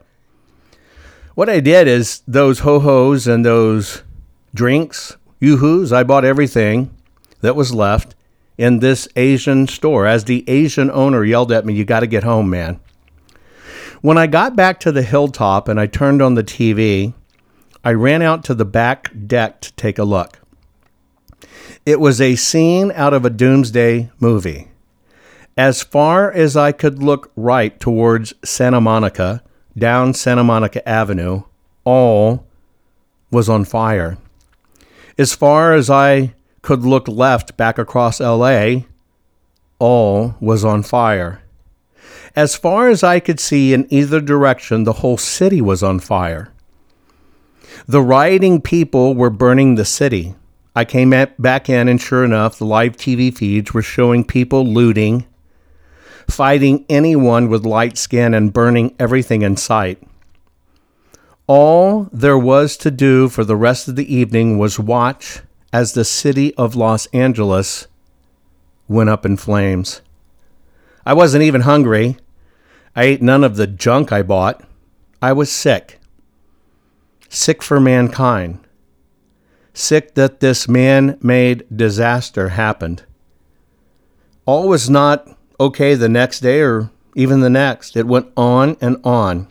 What 1.34 1.48
I 1.48 1.58
did 1.58 1.88
is 1.88 2.22
those 2.28 2.60
ho 2.60 2.78
hos 2.78 3.26
and 3.26 3.44
those 3.44 4.04
drinks, 4.54 5.16
yoo-hoos, 5.40 5.92
I 5.92 6.04
bought 6.04 6.24
everything 6.24 6.94
that 7.40 7.56
was 7.56 7.74
left 7.74 8.14
in 8.58 8.80
this 8.80 9.08
Asian 9.16 9.66
store. 9.68 10.06
As 10.06 10.24
the 10.24 10.44
Asian 10.48 10.90
owner 10.90 11.24
yelled 11.24 11.52
at 11.52 11.64
me, 11.64 11.74
You 11.74 11.84
got 11.84 12.00
to 12.00 12.06
get 12.06 12.24
home, 12.24 12.50
man. 12.50 12.80
When 14.02 14.18
I 14.18 14.26
got 14.26 14.54
back 14.54 14.78
to 14.80 14.92
the 14.92 15.02
hilltop 15.02 15.68
and 15.68 15.80
I 15.80 15.86
turned 15.86 16.20
on 16.20 16.34
the 16.34 16.44
TV, 16.44 17.14
I 17.84 17.92
ran 17.92 18.22
out 18.22 18.44
to 18.44 18.54
the 18.54 18.64
back 18.64 19.10
deck 19.26 19.60
to 19.62 19.72
take 19.74 19.98
a 19.98 20.04
look. 20.04 20.40
It 21.86 22.00
was 22.00 22.20
a 22.20 22.36
scene 22.36 22.92
out 22.94 23.14
of 23.14 23.24
a 23.24 23.30
doomsday 23.30 24.10
movie. 24.20 24.68
As 25.56 25.82
far 25.82 26.30
as 26.30 26.56
I 26.56 26.70
could 26.70 27.02
look 27.02 27.32
right 27.34 27.78
towards 27.80 28.34
Santa 28.44 28.80
Monica, 28.80 29.42
down 29.76 30.14
Santa 30.14 30.44
Monica 30.44 30.86
Avenue, 30.88 31.42
all 31.84 32.46
was 33.30 33.48
on 33.48 33.64
fire. 33.64 34.18
As 35.16 35.34
far 35.34 35.74
as 35.74 35.90
I 35.90 36.34
could 36.62 36.82
look 36.82 37.08
left 37.08 37.56
back 37.56 37.78
across 37.78 38.20
LA, 38.20 38.82
all 39.78 40.34
was 40.40 40.64
on 40.64 40.82
fire. 40.82 41.42
As 42.34 42.54
far 42.54 42.88
as 42.88 43.02
I 43.02 43.20
could 43.20 43.40
see 43.40 43.72
in 43.72 43.86
either 43.90 44.20
direction, 44.20 44.84
the 44.84 44.94
whole 44.94 45.16
city 45.16 45.60
was 45.60 45.82
on 45.82 46.00
fire. 46.00 46.52
The 47.86 48.02
rioting 48.02 48.60
people 48.60 49.14
were 49.14 49.30
burning 49.30 49.74
the 49.74 49.84
city. 49.84 50.34
I 50.74 50.84
came 50.84 51.10
back 51.10 51.68
in, 51.68 51.88
and 51.88 52.00
sure 52.00 52.24
enough, 52.24 52.58
the 52.58 52.64
live 52.64 52.96
TV 52.96 53.36
feeds 53.36 53.72
were 53.72 53.82
showing 53.82 54.24
people 54.24 54.64
looting, 54.64 55.26
fighting 56.28 56.84
anyone 56.88 57.48
with 57.48 57.66
light 57.66 57.98
skin, 57.98 58.34
and 58.34 58.52
burning 58.52 58.94
everything 58.98 59.42
in 59.42 59.56
sight. 59.56 60.02
All 61.46 62.08
there 62.12 62.38
was 62.38 62.76
to 62.78 62.90
do 62.90 63.28
for 63.28 63.42
the 63.42 63.56
rest 63.56 63.88
of 63.88 63.96
the 63.96 64.14
evening 64.14 64.58
was 64.58 64.78
watch 64.78 65.40
as 65.72 65.92
the 65.92 66.04
city 66.04 66.54
of 66.54 66.74
Los 66.74 67.06
Angeles 67.06 67.86
went 68.86 69.10
up 69.10 69.26
in 69.26 69.36
flames. 69.36 70.00
I 71.04 71.14
wasn't 71.14 71.44
even 71.44 71.62
hungry. 71.62 72.16
I 72.96 73.04
ate 73.04 73.22
none 73.22 73.44
of 73.44 73.56
the 73.56 73.66
junk 73.66 74.12
I 74.12 74.22
bought. 74.22 74.62
I 75.20 75.32
was 75.32 75.50
sick. 75.50 76.00
Sick 77.28 77.62
for 77.62 77.80
mankind 77.80 78.60
sick 79.78 80.14
that 80.14 80.40
this 80.40 80.68
man 80.68 81.16
made 81.22 81.64
disaster 81.74 82.50
happened. 82.50 83.04
All 84.44 84.68
was 84.68 84.90
not 84.90 85.36
okay 85.60 85.94
the 85.94 86.08
next 86.08 86.40
day 86.40 86.60
or 86.60 86.90
even 87.14 87.40
the 87.40 87.50
next. 87.50 87.96
It 87.96 88.06
went 88.06 88.30
on 88.36 88.76
and 88.80 88.96
on. 89.04 89.48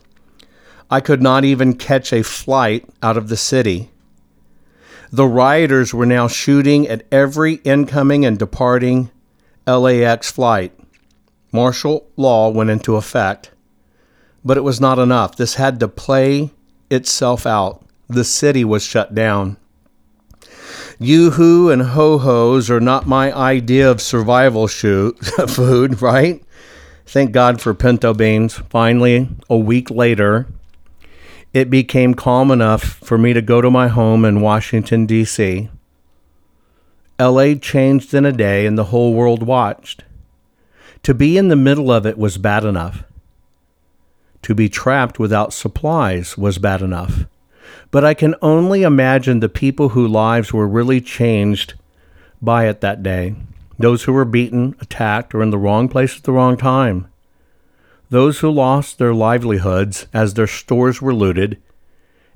I 0.90 1.00
could 1.00 1.22
not 1.22 1.46
even 1.46 1.76
catch 1.76 2.12
a 2.12 2.24
flight 2.24 2.88
out 3.02 3.18
of 3.18 3.30
the 3.30 3.38
city. 3.38 3.90
The 5.12 5.28
rioters 5.28 5.94
were 5.94 6.06
now 6.06 6.28
shooting 6.28 6.88
at 6.88 7.06
every 7.12 7.56
incoming 7.64 8.26
and 8.26 8.38
departing 8.38 9.10
LAX 9.66 10.32
flight. 10.32 10.78
Martial 11.52 12.08
law 12.18 12.50
went 12.50 12.70
into 12.70 12.98
effect, 12.98 13.52
but 14.44 14.58
it 14.58 14.64
was 14.64 14.82
not 14.82 15.00
enough. 15.00 15.38
This 15.38 15.56
had 15.56 15.80
to 15.80 15.88
play 15.88 16.52
itself 16.90 17.46
out. 17.46 17.86
The 18.08 18.24
city 18.24 18.66
was 18.66 18.84
shut 18.84 19.16
down. 19.16 19.58
Yoo-hoo 21.00 21.70
and 21.70 21.82
ho-hos 21.82 22.70
are 22.70 22.80
not 22.80 23.08
my 23.08 23.32
idea 23.34 23.90
of 23.90 24.02
survival 24.02 24.68
shoot, 24.68 25.18
food, 25.48 26.02
right? 26.02 26.44
Thank 27.06 27.32
God 27.32 27.62
for 27.62 27.74
pinto 27.74 28.14
beans. 28.14 28.56
Finally, 28.70 29.30
a 29.50 29.58
week 29.58 29.90
later, 29.90 30.48
it 31.58 31.72
became 31.72 32.14
calm 32.14 32.52
enough 32.52 32.84
for 32.84 33.18
me 33.18 33.34
to 33.34 33.42
go 33.42 33.62
to 33.62 33.72
my 33.72 33.88
home 33.88 34.24
in 34.24 34.42
Washington, 34.42 35.08
D.C. 35.08 35.70
LA 37.20 37.56
changed 37.56 38.14
in 38.14 38.28
a 38.28 38.32
day 38.32 38.68
and 38.68 38.78
the 38.78 38.86
whole 38.86 39.16
world 39.16 39.42
watched. 39.42 40.04
To 41.02 41.16
be 41.16 41.36
in 41.36 41.48
the 41.48 41.56
middle 41.56 41.92
of 41.92 42.06
it 42.06 42.16
was 42.16 42.38
bad 42.38 42.64
enough. 42.64 43.06
To 44.44 44.54
be 44.54 44.70
trapped 44.70 45.18
without 45.18 45.52
supplies 45.52 46.38
was 46.38 46.60
bad 46.60 46.84
enough. 46.84 47.26
But 47.90 48.06
I 48.06 48.14
can 48.14 48.36
only 48.44 48.84
imagine 48.84 49.40
the 49.40 49.50
people 49.50 49.90
whose 49.90 50.12
lives 50.12 50.54
were 50.54 50.68
really 50.68 51.02
changed 51.02 51.74
by 52.40 52.68
it 52.68 52.82
that 52.82 53.02
day. 53.02 53.34
Those 53.80 54.04
who 54.04 54.14
were 54.14 54.26
beaten, 54.26 54.76
attacked, 54.80 55.34
or 55.34 55.42
in 55.42 55.50
the 55.50 55.58
wrong 55.58 55.90
place 55.90 56.18
at 56.18 56.24
the 56.24 56.34
wrong 56.34 56.56
time. 56.56 57.08
Those 58.10 58.40
who 58.40 58.50
lost 58.50 58.98
their 58.98 59.14
livelihoods 59.14 60.08
as 60.14 60.34
their 60.34 60.48
stores 60.48 61.02
were 61.02 61.14
looted 61.14 61.62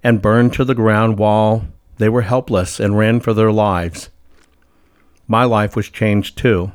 and 0.04 0.22
burned 0.22 0.54
to 0.54 0.66
the 0.66 0.76
ground 0.76 1.18
while 1.18 1.66
they 1.98 2.10
were 2.10 2.24
helpless 2.24 2.80
and 2.80 2.98
ran 2.98 3.20
for 3.20 3.34
their 3.34 3.52
lives. 3.52 4.10
My 5.28 5.44
life 5.44 5.76
was 5.76 5.90
changed 5.90 6.38
too. 6.38 6.74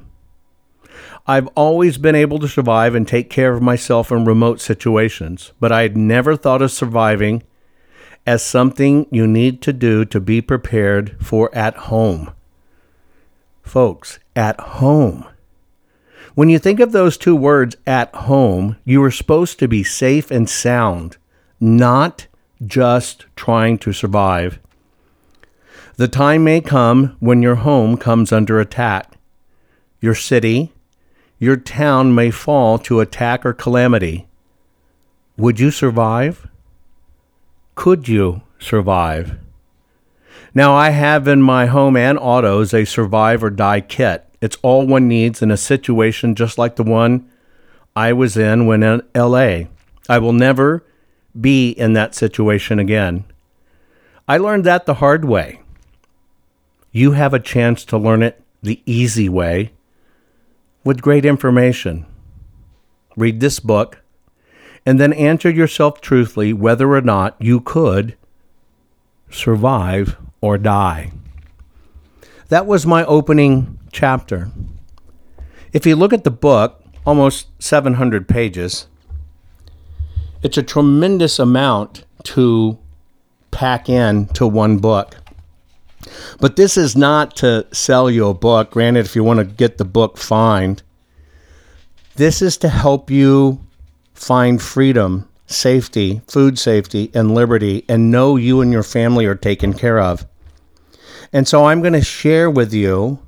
I've 1.26 1.48
always 1.48 1.98
been 1.98 2.14
able 2.14 2.38
to 2.38 2.48
survive 2.48 2.94
and 2.94 3.06
take 3.06 3.28
care 3.28 3.52
of 3.52 3.60
myself 3.60 4.12
in 4.12 4.24
remote 4.24 4.60
situations, 4.60 5.52
but 5.58 5.72
I 5.72 5.82
had 5.82 5.96
never 5.96 6.36
thought 6.36 6.62
of 6.62 6.70
surviving 6.70 7.42
as 8.26 8.42
something 8.42 9.06
you 9.10 9.26
need 9.26 9.60
to 9.62 9.72
do 9.72 10.04
to 10.06 10.20
be 10.20 10.40
prepared 10.40 11.16
for 11.20 11.52
at 11.54 11.76
home. 11.76 12.32
Folks, 13.62 14.20
at 14.34 14.58
home. 14.60 15.26
When 16.36 16.50
you 16.50 16.58
think 16.58 16.80
of 16.80 16.92
those 16.92 17.16
two 17.16 17.34
words, 17.34 17.76
at 17.86 18.14
home, 18.14 18.76
you 18.84 19.02
are 19.02 19.10
supposed 19.10 19.58
to 19.58 19.66
be 19.66 19.82
safe 19.82 20.30
and 20.30 20.48
sound, 20.48 21.16
not 21.58 22.26
just 22.64 23.24
trying 23.34 23.78
to 23.78 23.92
survive. 23.94 24.58
The 25.96 26.08
time 26.08 26.44
may 26.44 26.60
come 26.60 27.16
when 27.20 27.40
your 27.40 27.54
home 27.54 27.96
comes 27.96 28.32
under 28.32 28.60
attack. 28.60 29.14
Your 30.00 30.14
city, 30.14 30.74
your 31.38 31.56
town 31.56 32.14
may 32.14 32.30
fall 32.30 32.78
to 32.80 33.00
attack 33.00 33.46
or 33.46 33.54
calamity. 33.54 34.26
Would 35.38 35.58
you 35.58 35.70
survive? 35.70 36.46
could 37.76 38.08
you 38.08 38.42
survive? 38.58 39.38
Now, 40.54 40.74
I 40.74 40.90
have 40.90 41.28
in 41.28 41.40
my 41.40 41.66
home 41.66 41.96
and 41.96 42.18
autos 42.18 42.74
a 42.74 42.84
survive 42.84 43.44
or 43.44 43.50
die 43.50 43.82
kit. 43.82 44.25
It's 44.40 44.58
all 44.62 44.86
one 44.86 45.08
needs 45.08 45.42
in 45.42 45.50
a 45.50 45.56
situation 45.56 46.34
just 46.34 46.58
like 46.58 46.76
the 46.76 46.82
one 46.82 47.28
I 47.94 48.12
was 48.12 48.36
in 48.36 48.66
when 48.66 48.82
in 48.82 49.02
LA. 49.14 49.64
I 50.08 50.18
will 50.18 50.32
never 50.32 50.84
be 51.38 51.70
in 51.70 51.94
that 51.94 52.14
situation 52.14 52.78
again. 52.78 53.24
I 54.28 54.38
learned 54.38 54.64
that 54.64 54.86
the 54.86 54.94
hard 54.94 55.24
way. 55.24 55.60
You 56.92 57.12
have 57.12 57.34
a 57.34 57.40
chance 57.40 57.84
to 57.86 57.98
learn 57.98 58.22
it 58.22 58.42
the 58.62 58.82
easy 58.86 59.28
way 59.28 59.72
with 60.84 61.02
great 61.02 61.24
information. 61.24 62.06
Read 63.16 63.40
this 63.40 63.60
book 63.60 64.02
and 64.84 65.00
then 65.00 65.12
answer 65.12 65.50
yourself 65.50 66.00
truthfully 66.00 66.52
whether 66.52 66.92
or 66.92 67.00
not 67.00 67.36
you 67.40 67.60
could 67.60 68.16
survive 69.30 70.16
or 70.40 70.56
die. 70.58 71.12
That 72.48 72.66
was 72.66 72.86
my 72.86 73.04
opening 73.06 73.78
chapter. 73.90 74.50
If 75.72 75.84
you 75.84 75.96
look 75.96 76.12
at 76.12 76.22
the 76.22 76.30
book, 76.30 76.80
almost 77.04 77.48
700 77.58 78.28
pages, 78.28 78.86
it's 80.42 80.56
a 80.56 80.62
tremendous 80.62 81.40
amount 81.40 82.04
to 82.24 82.78
pack 83.50 83.88
in 83.88 84.26
to 84.26 84.46
one 84.46 84.78
book. 84.78 85.16
But 86.38 86.54
this 86.54 86.76
is 86.76 86.94
not 86.94 87.34
to 87.36 87.66
sell 87.72 88.08
you 88.08 88.28
a 88.28 88.34
book. 88.34 88.70
Granted, 88.70 89.06
if 89.06 89.16
you 89.16 89.24
want 89.24 89.40
to 89.40 89.44
get 89.44 89.78
the 89.78 89.84
book, 89.84 90.16
fine. 90.16 90.78
This 92.14 92.40
is 92.40 92.56
to 92.58 92.68
help 92.68 93.10
you 93.10 93.60
find 94.14 94.62
freedom, 94.62 95.28
safety, 95.46 96.20
food 96.28 96.60
safety, 96.60 97.10
and 97.12 97.34
liberty, 97.34 97.84
and 97.88 98.12
know 98.12 98.36
you 98.36 98.60
and 98.60 98.70
your 98.70 98.84
family 98.84 99.26
are 99.26 99.34
taken 99.34 99.74
care 99.74 99.98
of. 99.98 100.26
And 101.32 101.46
so 101.46 101.66
I'm 101.66 101.80
going 101.80 101.92
to 101.92 102.02
share 102.02 102.50
with 102.50 102.72
you 102.72 103.18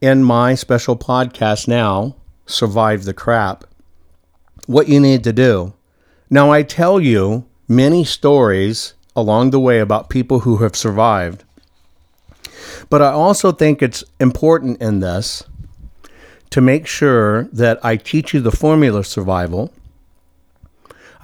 in 0.00 0.24
my 0.24 0.54
special 0.54 0.96
podcast 0.96 1.68
now, 1.68 2.16
Survive 2.46 3.04
the 3.04 3.14
Crap, 3.14 3.64
what 4.66 4.88
you 4.88 5.00
need 5.00 5.24
to 5.24 5.32
do. 5.32 5.72
Now, 6.28 6.50
I 6.50 6.62
tell 6.62 7.00
you 7.00 7.46
many 7.68 8.04
stories 8.04 8.94
along 9.14 9.50
the 9.50 9.60
way 9.60 9.78
about 9.78 10.08
people 10.08 10.40
who 10.40 10.58
have 10.58 10.74
survived. 10.74 11.44
But 12.88 13.02
I 13.02 13.12
also 13.12 13.52
think 13.52 13.82
it's 13.82 14.04
important 14.20 14.80
in 14.80 15.00
this 15.00 15.44
to 16.50 16.60
make 16.60 16.86
sure 16.86 17.44
that 17.44 17.82
I 17.84 17.96
teach 17.96 18.34
you 18.34 18.40
the 18.40 18.50
formula 18.50 19.00
of 19.00 19.06
survival. 19.06 19.72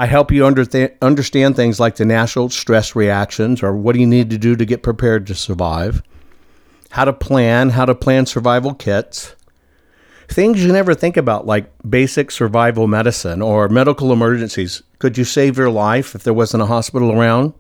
I 0.01 0.07
help 0.07 0.31
you 0.31 0.47
under 0.47 0.65
understand 1.03 1.57
things 1.57 1.81
like 1.81 1.97
the 1.97 2.05
natural 2.05 2.51
stress 2.51 2.95
reactions 2.95 3.65
or 3.65 3.77
what 3.77 3.95
do 3.95 4.01
you 4.01 4.07
need 4.07 4.31
to 4.31 4.39
do 4.39 4.55
to 4.55 4.65
get 4.65 4.85
prepared 4.85 5.27
to 5.27 5.35
survive, 5.35 6.03
how 6.91 7.05
to 7.05 7.13
plan, 7.13 7.71
how 7.71 7.85
to 7.85 7.97
plan 7.97 8.25
survival 8.25 8.75
kits, 8.75 9.35
things 10.29 10.65
you 10.65 10.73
never 10.73 10.95
think 10.95 11.17
about, 11.17 11.47
like 11.47 11.71
basic 11.89 12.31
survival 12.31 12.87
medicine 12.87 13.43
or 13.43 13.69
medical 13.69 14.13
emergencies. 14.13 14.85
Could 15.01 15.19
you 15.19 15.25
save 15.25 15.59
your 15.59 15.71
life 15.71 16.15
if 16.15 16.23
there 16.23 16.35
wasn't 16.35 16.63
a 16.63 16.67
hospital 16.67 17.11
around? 17.11 17.53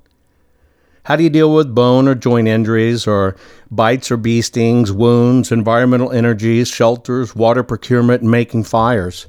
How 1.04 1.16
do 1.16 1.24
you 1.24 1.30
deal 1.30 1.52
with 1.52 1.74
bone 1.74 2.06
or 2.06 2.14
joint 2.14 2.46
injuries 2.46 3.06
or 3.06 3.34
bites 3.70 4.12
or 4.12 4.16
bee 4.16 4.42
stings, 4.42 4.92
wounds, 4.92 5.50
environmental 5.50 6.12
energies, 6.12 6.68
shelters, 6.68 7.34
water 7.34 7.64
procurement, 7.64 8.22
and 8.22 8.30
making 8.30 8.64
fires? 8.64 9.26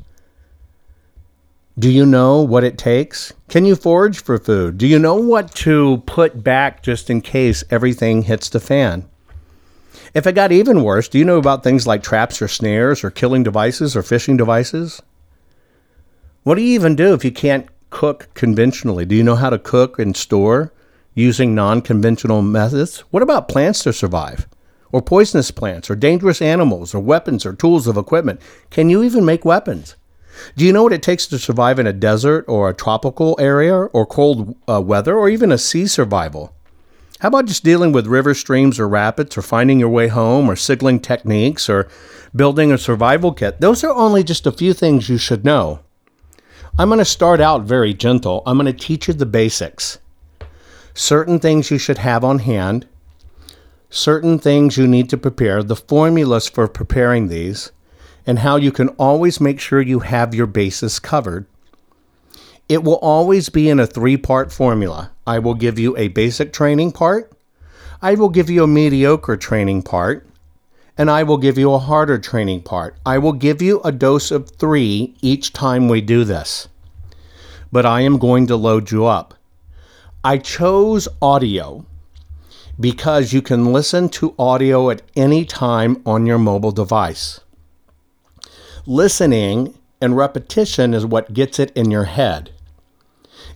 Do 1.80 1.90
you 1.90 2.06
know 2.06 2.42
what 2.42 2.66
it 2.66 2.78
takes? 2.78 3.34
Can 3.48 3.64
you 3.64 3.76
forage 3.76 4.22
for 4.22 4.38
food? 4.38 4.78
Do 4.78 4.86
you 4.86 5.00
know 5.00 5.16
what 5.16 5.56
to 5.56 6.04
put 6.06 6.44
back 6.44 6.84
just 6.84 7.10
in 7.10 7.22
case 7.22 7.64
everything 7.70 8.24
hits 8.24 8.50
the 8.50 8.60
fan? 8.60 9.08
If 10.14 10.28
it 10.28 10.34
got 10.34 10.52
even 10.52 10.84
worse, 10.84 11.08
do 11.08 11.18
you 11.18 11.24
know 11.24 11.38
about 11.38 11.64
things 11.64 11.88
like 11.88 12.04
traps 12.04 12.42
or 12.42 12.50
snares 12.50 13.04
or 13.04 13.10
killing 13.10 13.44
devices 13.44 13.96
or 13.96 14.04
fishing 14.04 14.36
devices? 14.36 15.02
What 16.44 16.56
do 16.56 16.62
you 16.62 16.74
even 16.74 16.96
do 16.96 17.14
if 17.14 17.24
you 17.24 17.32
can't 17.32 17.68
cook 17.90 18.28
conventionally? 18.34 19.06
Do 19.06 19.16
you 19.16 19.24
know 19.24 19.36
how 19.36 19.50
to 19.50 19.58
cook 19.58 19.98
and 19.98 20.18
store? 20.18 20.74
using 21.20 21.54
non 21.54 21.82
conventional 21.82 22.42
methods? 22.42 23.00
What 23.12 23.24
about 23.24 23.50
plants 23.50 23.84
to 23.84 23.94
survive? 23.94 24.48
Or 24.92 25.02
poisonous 25.02 25.52
plants, 25.52 25.90
or 25.90 25.96
dangerous 25.96 26.42
animals, 26.42 26.96
or 26.96 27.00
weapons, 27.00 27.46
or 27.46 27.54
tools 27.54 27.86
of 27.86 27.98
equipment? 27.98 28.42
Can 28.72 28.90
you 28.90 29.04
even 29.04 29.24
make 29.24 29.46
weapons? 29.46 29.96
Do 30.56 30.66
you 30.66 30.74
know 30.74 30.84
what 30.84 30.94
it 30.94 31.04
takes 31.04 31.28
to 31.28 31.40
survive 31.40 31.80
in 31.80 31.88
a 31.88 31.94
desert, 31.94 32.46
or 32.48 32.70
a 32.70 32.74
tropical 32.74 33.36
area, 33.40 33.76
or 33.76 34.06
cold 34.06 34.56
uh, 34.68 34.82
weather, 34.82 35.18
or 35.18 35.30
even 35.30 35.52
a 35.52 35.58
sea 35.58 35.88
survival? 35.88 36.54
How 37.20 37.28
about 37.28 37.48
just 37.48 37.64
dealing 37.64 37.92
with 37.92 38.08
river 38.08 38.34
streams 38.34 38.80
or 38.80 38.88
rapids, 38.88 39.38
or 39.38 39.42
finding 39.42 39.80
your 39.80 39.90
way 39.90 40.08
home, 40.08 40.50
or 40.50 40.56
signaling 40.56 41.00
techniques, 41.00 41.70
or 41.70 41.88
building 42.36 42.72
a 42.72 42.78
survival 42.78 43.34
kit? 43.34 43.60
Those 43.60 43.84
are 43.84 43.94
only 43.94 44.24
just 44.24 44.48
a 44.48 44.52
few 44.52 44.74
things 44.74 45.10
you 45.10 45.18
should 45.18 45.44
know. 45.44 45.82
I'm 46.78 46.90
going 46.90 47.00
to 47.00 47.06
start 47.06 47.42
out 47.42 47.64
very 47.64 47.94
gentle. 47.94 48.42
I'm 48.46 48.58
going 48.58 48.74
to 48.74 48.86
teach 48.86 49.08
you 49.08 49.14
the 49.14 49.26
basics 49.26 49.98
certain 50.94 51.40
things 51.40 51.72
you 51.72 51.78
should 51.78 51.98
have 51.98 52.24
on 52.24 52.40
hand, 52.40 52.88
certain 53.90 54.38
things 54.38 54.78
you 54.78 54.86
need 54.88 55.10
to 55.10 55.18
prepare, 55.18 55.64
the 55.64 55.76
formulas 55.76 56.50
for 56.50 56.68
preparing 56.68 57.28
these, 57.28 57.72
and 58.30 58.38
how 58.38 58.58
you 58.58 58.72
can 58.72 58.90
always 58.90 59.42
make 59.42 59.60
sure 59.60 59.82
you 59.82 60.02
have 60.02 60.36
your 60.36 60.46
bases 60.46 61.00
covered. 61.00 61.48
It 62.70 62.84
will 62.84 62.98
always 62.98 63.50
be 63.50 63.68
in 63.68 63.80
a 63.80 63.88
three 63.88 64.18
part 64.18 64.52
formula. 64.52 65.10
I 65.26 65.40
will 65.40 65.56
give 65.56 65.80
you 65.80 65.98
a 65.98 66.10
basic 66.10 66.54
training 66.54 66.92
part, 66.92 67.32
I 68.04 68.14
will 68.14 68.30
give 68.30 68.48
you 68.48 68.64
a 68.64 68.68
mediocre 68.68 69.36
training 69.36 69.82
part, 69.82 70.28
and 70.96 71.10
I 71.10 71.24
will 71.24 71.40
give 71.40 71.58
you 71.58 71.74
a 71.74 71.80
harder 71.80 72.20
training 72.20 72.62
part. 72.62 72.96
I 73.04 73.18
will 73.18 73.34
give 73.34 73.64
you 73.64 73.82
a 73.82 73.92
dose 73.92 74.30
of 74.30 74.48
three 74.48 75.16
each 75.24 75.52
time 75.52 75.90
we 75.90 76.00
do 76.00 76.24
this. 76.24 76.68
But 77.72 77.88
I 77.88 78.02
am 78.02 78.20
going 78.20 78.46
to 78.46 78.56
load 78.56 78.92
you 78.92 79.08
up. 79.08 79.34
I 80.24 80.38
chose 80.38 81.08
audio 81.20 81.84
because 82.80 83.34
you 83.34 83.42
can 83.42 83.74
listen 83.74 84.08
to 84.10 84.36
audio 84.38 84.92
at 84.92 85.02
any 85.16 85.46
time 85.46 86.00
on 86.06 86.28
your 86.28 86.38
mobile 86.38 86.72
device. 86.72 87.40
Listening 88.90 89.78
and 90.02 90.18
repetition 90.18 90.96
is 90.96 91.06
what 91.06 91.32
gets 91.32 91.60
it 91.60 91.70
in 91.78 91.92
your 91.92 92.06
head. 92.06 92.50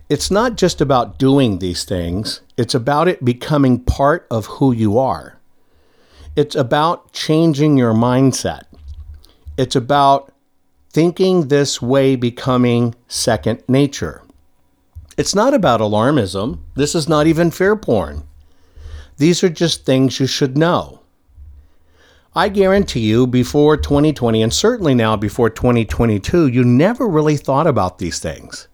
It's 0.08 0.30
not 0.30 0.54
just 0.54 0.80
about 0.80 1.18
doing 1.18 1.58
these 1.58 1.82
things, 1.82 2.40
it's 2.56 2.72
about 2.72 3.08
it 3.08 3.24
becoming 3.24 3.80
part 3.80 4.28
of 4.30 4.46
who 4.46 4.70
you 4.70 4.96
are. 4.96 5.40
It's 6.36 6.54
about 6.54 7.12
changing 7.12 7.76
your 7.76 7.92
mindset. 7.92 8.62
It's 9.56 9.74
about 9.74 10.32
thinking 10.90 11.48
this 11.48 11.82
way 11.82 12.14
becoming 12.14 12.94
second 13.08 13.60
nature. 13.66 14.22
It's 15.16 15.34
not 15.34 15.52
about 15.52 15.80
alarmism. 15.80 16.60
This 16.76 16.94
is 16.94 17.08
not 17.08 17.26
even 17.26 17.50
fear 17.50 17.74
porn. 17.74 18.22
These 19.16 19.42
are 19.42 19.48
just 19.48 19.84
things 19.84 20.20
you 20.20 20.28
should 20.28 20.56
know. 20.56 21.00
I 22.36 22.48
guarantee 22.48 23.00
you, 23.00 23.28
before 23.28 23.76
2020, 23.76 24.42
and 24.42 24.52
certainly 24.52 24.92
now 24.92 25.14
before 25.14 25.50
2022, 25.50 26.48
you 26.48 26.64
never 26.64 27.06
really 27.06 27.36
thought 27.36 27.68
about 27.68 27.98
these 27.98 28.18
things. 28.18 28.66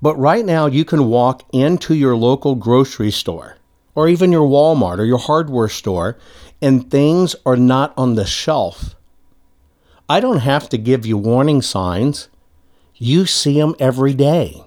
But 0.00 0.16
right 0.16 0.46
now, 0.46 0.64
you 0.64 0.86
can 0.86 1.10
walk 1.10 1.42
into 1.52 1.94
your 1.94 2.16
local 2.16 2.54
grocery 2.54 3.10
store, 3.10 3.58
or 3.94 4.08
even 4.08 4.32
your 4.32 4.48
Walmart 4.48 4.98
or 4.98 5.04
your 5.04 5.18
hardware 5.18 5.68
store, 5.68 6.16
and 6.62 6.90
things 6.90 7.36
are 7.44 7.56
not 7.56 7.92
on 7.98 8.14
the 8.14 8.24
shelf. 8.24 8.94
I 10.08 10.18
don't 10.18 10.38
have 10.38 10.70
to 10.70 10.78
give 10.78 11.04
you 11.04 11.18
warning 11.18 11.60
signs. 11.60 12.28
You 12.94 13.26
see 13.26 13.60
them 13.60 13.74
every 13.78 14.14
day. 14.14 14.64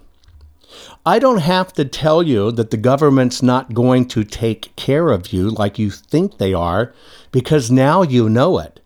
I 1.04 1.18
don't 1.18 1.40
have 1.40 1.74
to 1.74 1.86
tell 1.86 2.22
you 2.22 2.52
that 2.52 2.70
the 2.70 2.78
government's 2.78 3.42
not 3.42 3.74
going 3.74 4.08
to 4.10 4.24
take 4.24 4.76
care 4.76 5.10
of 5.10 5.34
you 5.34 5.50
like 5.50 5.80
you 5.80 5.90
think 5.90 6.38
they 6.38 6.54
are 6.54 6.94
because 7.32 7.72
now 7.72 8.04
you 8.04 8.30
know 8.30 8.60
it. 8.60 8.82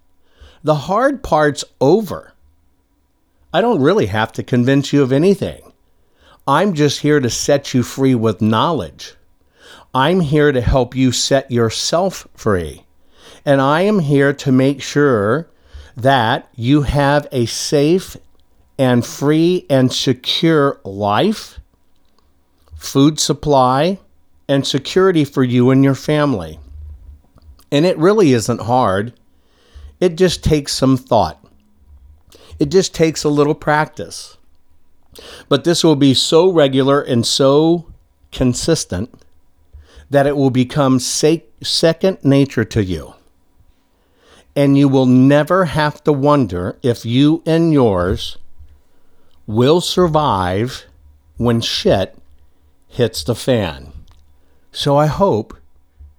The 0.64 0.76
hard 0.76 1.24
part's 1.24 1.66
over. 1.82 2.34
I 3.54 3.60
don't 3.60 3.82
really 3.82 4.06
have 4.06 4.32
to 4.34 4.44
convince 4.44 4.94
you 4.94 5.04
of 5.04 5.12
anything. 5.12 5.74
I'm 6.48 6.74
just 6.74 7.02
here 7.02 7.20
to 7.20 7.30
set 7.30 7.74
you 7.74 7.84
free 7.84 8.16
with 8.16 8.42
knowledge. 8.42 9.16
I'm 9.94 10.22
here 10.22 10.54
to 10.54 10.62
help 10.62 10.96
you 10.96 11.12
set 11.12 11.52
yourself 11.52 12.28
free. 12.34 12.86
And 13.46 13.60
I 13.60 13.82
am 13.82 14.00
here 14.00 14.32
to 14.34 14.52
make 14.54 14.82
sure 14.82 15.50
that 15.98 16.50
you 16.56 16.84
have 16.84 17.28
a 17.34 17.46
safe 17.46 18.16
and 18.78 19.06
free 19.06 19.66
and 19.70 19.92
secure 19.92 20.80
life 20.86 21.60
food 22.76 23.20
supply, 23.20 24.00
and 24.48 24.66
security 24.68 25.26
for 25.26 25.44
you 25.44 25.72
and 25.72 25.84
your 25.84 25.96
family. 25.96 26.60
And 27.72 27.86
it 27.86 27.98
really 27.98 28.32
isn't 28.34 28.62
hard, 28.62 29.14
it 30.00 30.16
just 30.18 30.44
takes 30.44 30.74
some 30.74 30.98
thought. 30.98 31.44
It 32.60 32.70
just 32.70 32.94
takes 32.94 33.24
a 33.24 33.30
little 33.30 33.56
practice. 33.56 34.38
But 35.50 35.64
this 35.64 35.84
will 35.84 35.96
be 35.96 36.14
so 36.14 36.50
regular 36.52 37.02
and 37.02 37.26
so 37.26 37.92
consistent 38.32 39.14
that 40.10 40.28
it 40.28 40.38
will 40.38 40.52
become 40.52 41.00
second 41.00 42.18
nature 42.24 42.66
to 42.66 42.84
you. 42.84 43.16
and 44.56 44.78
you 44.78 44.88
will 44.88 45.06
never 45.06 45.66
have 45.66 46.04
to 46.04 46.14
wonder 46.14 46.78
if 46.82 47.06
you 47.06 47.44
and 47.46 47.74
yours 47.74 48.38
will 49.46 49.82
survive 49.82 50.86
when 51.38 51.60
shit 51.62 52.18
hits 52.96 53.24
the 53.24 53.36
fan. 53.36 53.92
So 54.72 54.96
I 54.96 55.08
hope 55.08 55.58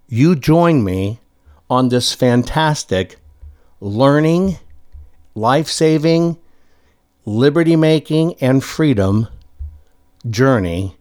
you 0.08 0.36
join 0.36 0.84
me 0.84 1.20
on 1.70 1.88
this 1.88 2.12
fantastic 2.12 3.16
learning, 3.80 4.58
life 5.34 5.68
saving, 5.68 6.36
liberty 7.24 7.76
making, 7.76 8.34
and 8.42 8.62
freedom 8.62 9.28
journey 10.28 10.96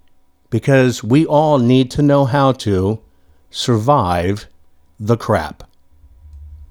because 0.50 1.04
we 1.04 1.26
all 1.26 1.60
need 1.60 1.92
to 1.92 2.02
know 2.02 2.24
how 2.24 2.54
to 2.54 3.02
survive 3.50 4.48
the 4.98 5.18
crap. 5.18 5.70